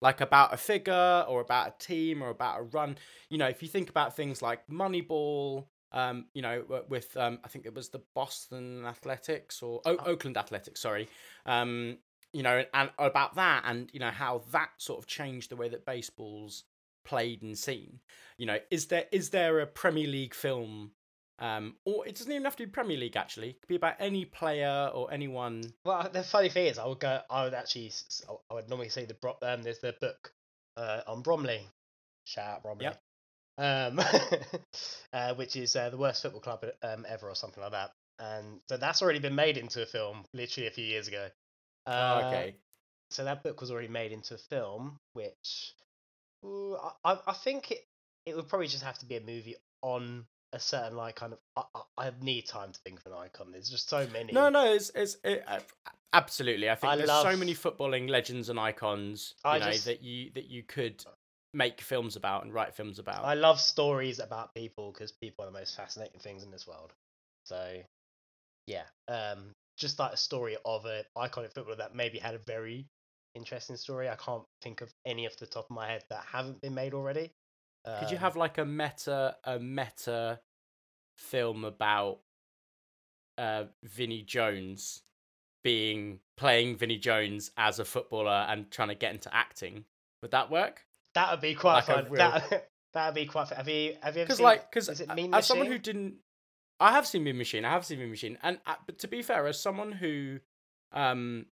[0.00, 2.96] Like about a figure or about a team or about a run.
[3.30, 7.48] You know, if you think about things like Moneyball, um, you know, with um, I
[7.48, 10.10] think it was the Boston Athletics or o- oh.
[10.10, 11.08] Oakland Athletics, sorry.
[11.46, 11.98] Um,
[12.32, 15.68] you know, and about that, and you know how that sort of changed the way
[15.68, 16.64] that baseball's
[17.04, 18.00] played and seen.
[18.36, 20.92] You know, is there is there a Premier League film?
[21.40, 23.16] Um, or it doesn't even have to be Premier League.
[23.16, 25.72] Actually, it could be about any player or anyone.
[25.84, 27.20] Well, the funny thing is, I would go.
[27.30, 27.92] I would actually.
[28.50, 30.32] I would normally say the um, there's the book
[30.76, 31.60] uh, on Bromley.
[32.24, 32.84] Shout out Bromley.
[32.86, 33.00] Yep.
[33.58, 34.00] Um,
[35.12, 37.92] uh, which is uh, the worst football club um, ever, or something like that.
[38.18, 41.28] And so that's already been made into a film, literally a few years ago.
[41.88, 42.54] Uh, oh, okay.
[43.10, 45.72] So that book was already made into a film, which
[46.44, 47.86] Ooh, I I think it
[48.26, 51.38] it would probably just have to be a movie on a certain like kind of.
[51.56, 53.52] I, I need time to think of an icon.
[53.52, 54.32] There's just so many.
[54.32, 55.44] No, no, it's it's it,
[56.12, 56.68] absolutely.
[56.68, 57.30] I think I there's love...
[57.30, 59.34] so many footballing legends and icons.
[59.44, 59.86] You I know just...
[59.86, 61.04] that you that you could
[61.54, 63.24] make films about and write films about.
[63.24, 66.92] I love stories about people because people are the most fascinating things in this world.
[67.44, 67.80] So,
[68.66, 72.86] yeah, um, just like a story of an iconic footballer that maybe had a very
[73.34, 74.08] interesting story.
[74.08, 76.94] I can't think of any off the top of my head that haven't been made
[76.94, 77.32] already.
[77.84, 80.40] Um, Could you um, have like a meta a meta
[81.16, 82.20] film about
[83.38, 85.02] uh Vinnie Jones
[85.64, 89.84] being playing Vinnie Jones as a footballer and trying to get into acting?
[90.22, 90.84] Would that work?
[91.14, 92.04] That would be quite like fun.
[92.10, 92.18] Real...
[92.18, 93.48] That that would be quite.
[93.48, 93.56] Fun.
[93.56, 94.44] Have you have you ever seen?
[94.44, 95.42] Like, because as Machine?
[95.42, 96.14] someone who didn't,
[96.80, 97.64] I have seen Mean Machine.
[97.64, 100.38] I have seen Mean Machine, and uh, but to be fair, as someone who
[100.92, 101.46] um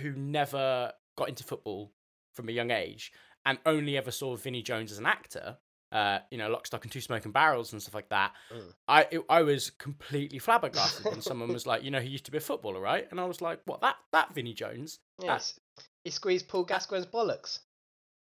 [0.00, 1.92] who never got into football
[2.34, 3.12] from a young age
[3.46, 5.56] and only ever saw Vinnie Jones as an actor,
[5.90, 8.32] uh, you know, Lock, Stock, and Two Smoking Barrels and stuff like that.
[8.54, 8.74] Mm.
[8.86, 12.30] I it, I was completely flabbergasted when someone was like, you know, he used to
[12.30, 13.06] be a footballer, right?
[13.10, 14.98] And I was like, what that that Vinnie Jones?
[15.22, 15.58] Yes,
[16.04, 17.60] he squeezed Paul Gascoigne's bollocks.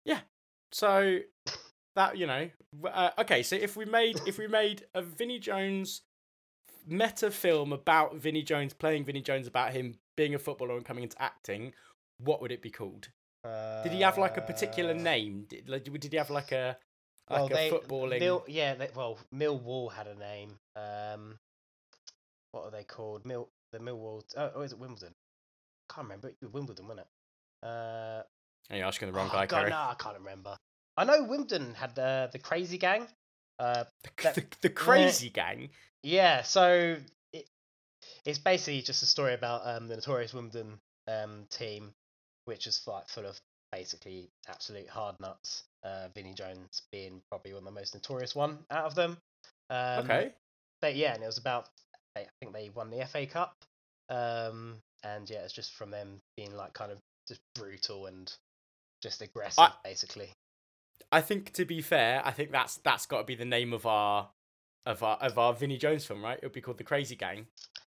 [0.04, 0.20] Yeah,
[0.72, 1.18] so
[1.96, 2.48] that you know,
[2.84, 3.42] uh, okay.
[3.42, 6.02] So if we made if we made a Vinnie Jones
[6.86, 11.04] meta film about Vinnie Jones playing Vinnie Jones about him being a footballer and coming
[11.04, 11.72] into acting,
[12.18, 13.08] what would it be called?
[13.44, 15.46] Uh, did he have like a particular name?
[15.48, 16.76] Did, like, did he have like a
[17.28, 18.20] like well, a they, footballing?
[18.20, 20.56] Mill, yeah, they, well, Millwall had a name.
[20.76, 21.38] Um,
[22.52, 23.24] what are they called?
[23.24, 24.22] Mill the Millwall.
[24.36, 25.14] Oh, oh, is it Wimbledon?
[25.88, 26.28] I can't remember.
[26.28, 27.66] It was Wimbledon, wasn't it?
[27.66, 28.22] Uh,
[28.70, 30.56] Are you asking the wrong oh, guy, God, No, I can't remember.
[31.00, 33.06] I know Wimbledon had the the Crazy Gang.
[33.58, 35.70] Uh, the, that, the, the Crazy uh, Gang.
[36.02, 36.96] Yeah, so
[37.32, 37.48] it,
[38.26, 40.78] it's basically just a story about um, the notorious Wimbledon
[41.08, 41.92] um, team,
[42.44, 43.40] which is like full of
[43.72, 45.64] basically absolute hard nuts.
[45.82, 49.16] Uh, Vinnie Jones being probably one of the most notorious one out of them.
[49.70, 50.32] Um, okay.
[50.82, 51.68] But yeah, and it was about
[52.14, 53.54] I think they won the FA Cup,
[54.10, 58.30] um, and yeah, it's just from them being like kind of just brutal and
[59.02, 60.30] just aggressive, I, basically.
[61.12, 63.86] I think to be fair, I think that's that's got to be the name of
[63.86, 64.30] our
[64.86, 66.38] of our of our Vinnie Jones film, right?
[66.38, 67.46] It'll be called The Crazy Gang.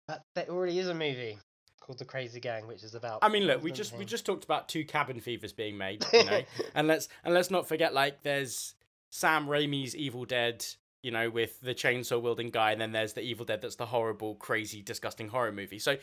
[0.08, 1.38] But there already is a movie.
[1.80, 3.20] called The Crazy Gang, which is about.
[3.22, 6.26] I mean, look, we just we just talked about two cabin fevers being made, you
[6.26, 6.41] know,
[6.76, 8.76] and let's and let's not forget like there's
[9.10, 10.66] Sam Raimi's Evil Dead,
[11.04, 13.88] you know, with the chainsaw wielding guy, and then there's the Evil Dead that's the
[13.88, 15.80] horrible, crazy, disgusting horror movie.
[15.80, 15.97] So,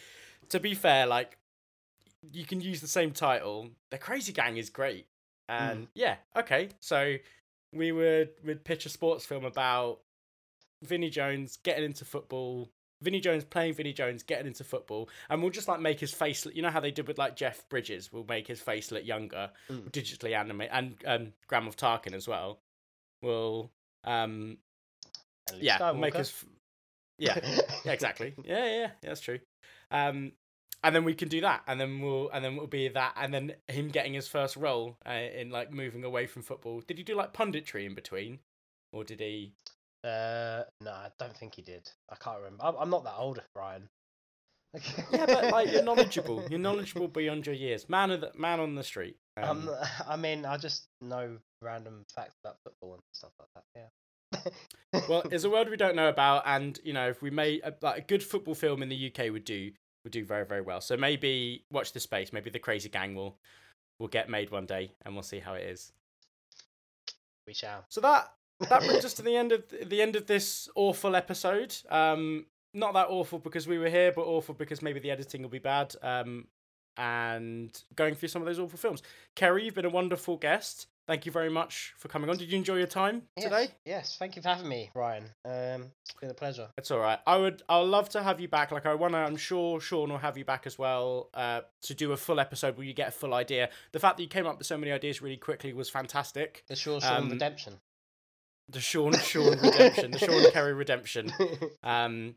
[0.50, 1.38] to be fair, like
[2.32, 3.70] you can use the same title.
[3.90, 5.06] The Crazy Gang is great,
[5.48, 5.88] and mm.
[5.94, 6.68] yeah, okay.
[6.80, 7.16] So
[7.72, 10.00] we would would pitch a sports film about
[10.82, 12.70] Vinnie Jones getting into football.
[13.00, 16.46] Vinnie Jones playing Vinnie Jones, getting into football, and we'll just like make his face.
[16.52, 18.12] You know how they did with like Jeff Bridges.
[18.12, 19.88] We'll make his face look younger, mm.
[19.92, 22.58] digitally animate, and um, Grand Moff Tarkin as well.
[23.22, 23.70] We'll
[24.04, 24.58] um,
[25.56, 26.44] yeah, we'll make us.
[27.18, 27.38] Yeah,
[27.84, 28.34] yeah, exactly.
[28.44, 29.38] Yeah, yeah, yeah, that's true.
[29.90, 30.32] Um,
[30.84, 33.34] and then we can do that, and then we'll, and then we'll be that, and
[33.34, 36.82] then him getting his first role uh, in like moving away from football.
[36.86, 38.38] Did he do like punditry in between,
[38.92, 39.52] or did he?
[40.04, 41.90] Uh, no, I don't think he did.
[42.10, 42.64] I can't remember.
[42.64, 43.88] I'm, I'm not that old, Brian.
[45.12, 46.44] yeah, but like you're knowledgeable.
[46.48, 47.88] You're knowledgeable beyond your years.
[47.88, 49.16] Man of the man on the street.
[49.36, 49.74] Um, um,
[50.08, 53.64] I mean, I just know random facts about football and stuff like that.
[53.74, 55.02] Yeah.
[55.08, 57.74] well, it's a world we don't know about, and you know, if we made a,
[57.82, 59.72] like a good football film in the UK would do
[60.04, 60.80] would do very very well.
[60.80, 62.32] So maybe watch the space.
[62.32, 63.38] Maybe the Crazy Gang will
[63.98, 65.92] will get made one day, and we'll see how it is.
[67.46, 67.84] We shall.
[67.88, 68.32] So that
[68.68, 71.74] that brings us to the end of the end of this awful episode.
[71.90, 75.48] Um, not that awful because we were here, but awful because maybe the editing will
[75.48, 75.94] be bad.
[76.02, 76.46] Um,
[76.96, 79.02] and going through some of those awful films.
[79.36, 80.88] Kerry, you've been a wonderful guest.
[81.08, 82.36] Thank you very much for coming on.
[82.36, 83.68] Did you enjoy your time yes, today?
[83.86, 85.24] Yes, thank you for having me, Ryan.
[85.42, 86.68] Um, it's been a pleasure.
[86.76, 87.18] It's all right.
[87.26, 88.72] I would, I'd love to have you back.
[88.72, 91.94] Like I want to, I'm sure Sean will have you back as well uh, to
[91.94, 93.70] do a full episode where you get a full idea.
[93.92, 96.62] The fact that you came up with so many ideas really quickly was fantastic.
[96.68, 97.80] The Sean Sean um, redemption.
[98.68, 100.10] The Sean Sean redemption.
[100.10, 101.32] the Sean Kerry redemption.
[101.82, 102.34] Um,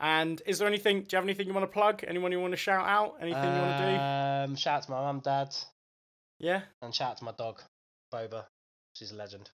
[0.00, 1.02] and is there anything?
[1.02, 2.02] Do you have anything you want to plug?
[2.06, 3.16] Anyone you want to shout out?
[3.20, 4.50] Anything you want to do?
[4.50, 5.54] Um, shout out to my mum, dad.
[6.38, 6.62] Yeah.
[6.82, 7.62] And shout out to my dog,
[8.12, 8.44] Boba.
[8.94, 9.50] She's a legend.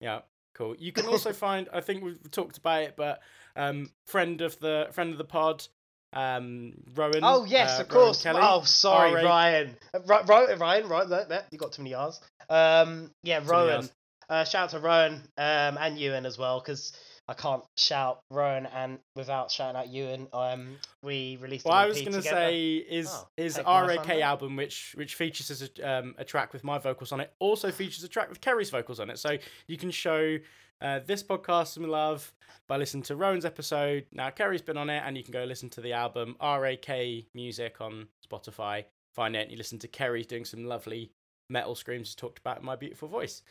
[0.00, 0.20] Yeah,
[0.54, 0.74] cool.
[0.78, 1.68] You can also find.
[1.72, 3.20] I think we've talked about it, but
[3.56, 5.66] um, friend of the friend of the pod,
[6.12, 7.20] um, Rowan.
[7.22, 8.22] Oh yes, uh, of course.
[8.22, 9.76] Kelly, oh, sorry, R-A- Ryan.
[9.94, 11.08] Uh, Ryan, Ryan, right?
[11.08, 12.20] That, you got too many R's.
[12.48, 13.88] Um, yeah, Rowan.
[14.28, 16.92] Uh, shout out to Rowan um, and Ewan as well, because
[17.28, 20.28] I can't shout Rowan and without shouting out Ewan.
[20.32, 21.66] Um, we released.
[21.66, 25.62] Well, I was going to say is oh, his RAK album, which which features as
[25.62, 28.70] a, um, a track with my vocals on it, also features a track with Kerry's
[28.70, 29.18] vocals on it.
[29.18, 30.38] So you can show
[30.80, 32.32] uh, this podcast some love
[32.66, 34.06] by listening to Rowan's episode.
[34.10, 36.88] Now Kerry's been on it, and you can go listen to the album RAK
[37.34, 38.84] Music on Spotify.
[39.14, 41.12] Find it, and you listen to Kerry doing some lovely
[41.50, 43.42] metal screams, talked about in my beautiful voice.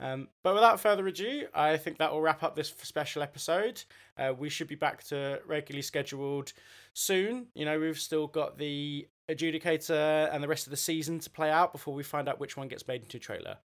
[0.00, 3.82] Um, but without further ado, I think that will wrap up this special episode.
[4.16, 6.52] Uh, we should be back to regularly scheduled
[6.94, 7.48] soon.
[7.54, 11.50] You know, we've still got the adjudicator and the rest of the season to play
[11.50, 13.58] out before we find out which one gets made into a trailer.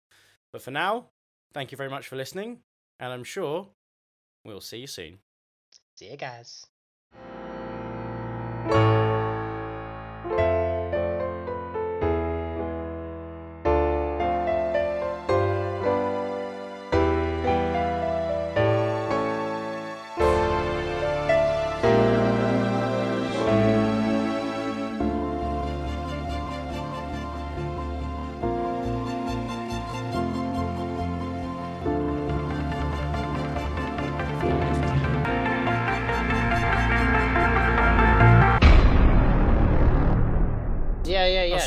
[0.52, 1.06] But for now,
[1.52, 2.58] thank you very much for listening,
[2.98, 3.68] and I'm sure
[4.44, 5.18] we'll see you soon.
[5.96, 6.66] See you guys.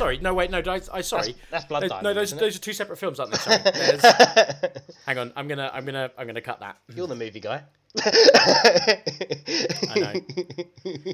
[0.07, 0.19] Sorry.
[0.19, 0.59] No, wait, no.
[0.59, 1.33] I, I sorry.
[1.33, 2.03] That's, that's Blood Diamond.
[2.03, 3.37] No, those those are two separate films, aren't they?
[3.37, 3.59] Sorry.
[5.05, 5.33] hang on.
[5.35, 6.77] I'm gonna I'm gonna I'm gonna cut that.
[6.93, 7.63] You're the movie guy.
[8.05, 9.01] I
[9.95, 11.13] know.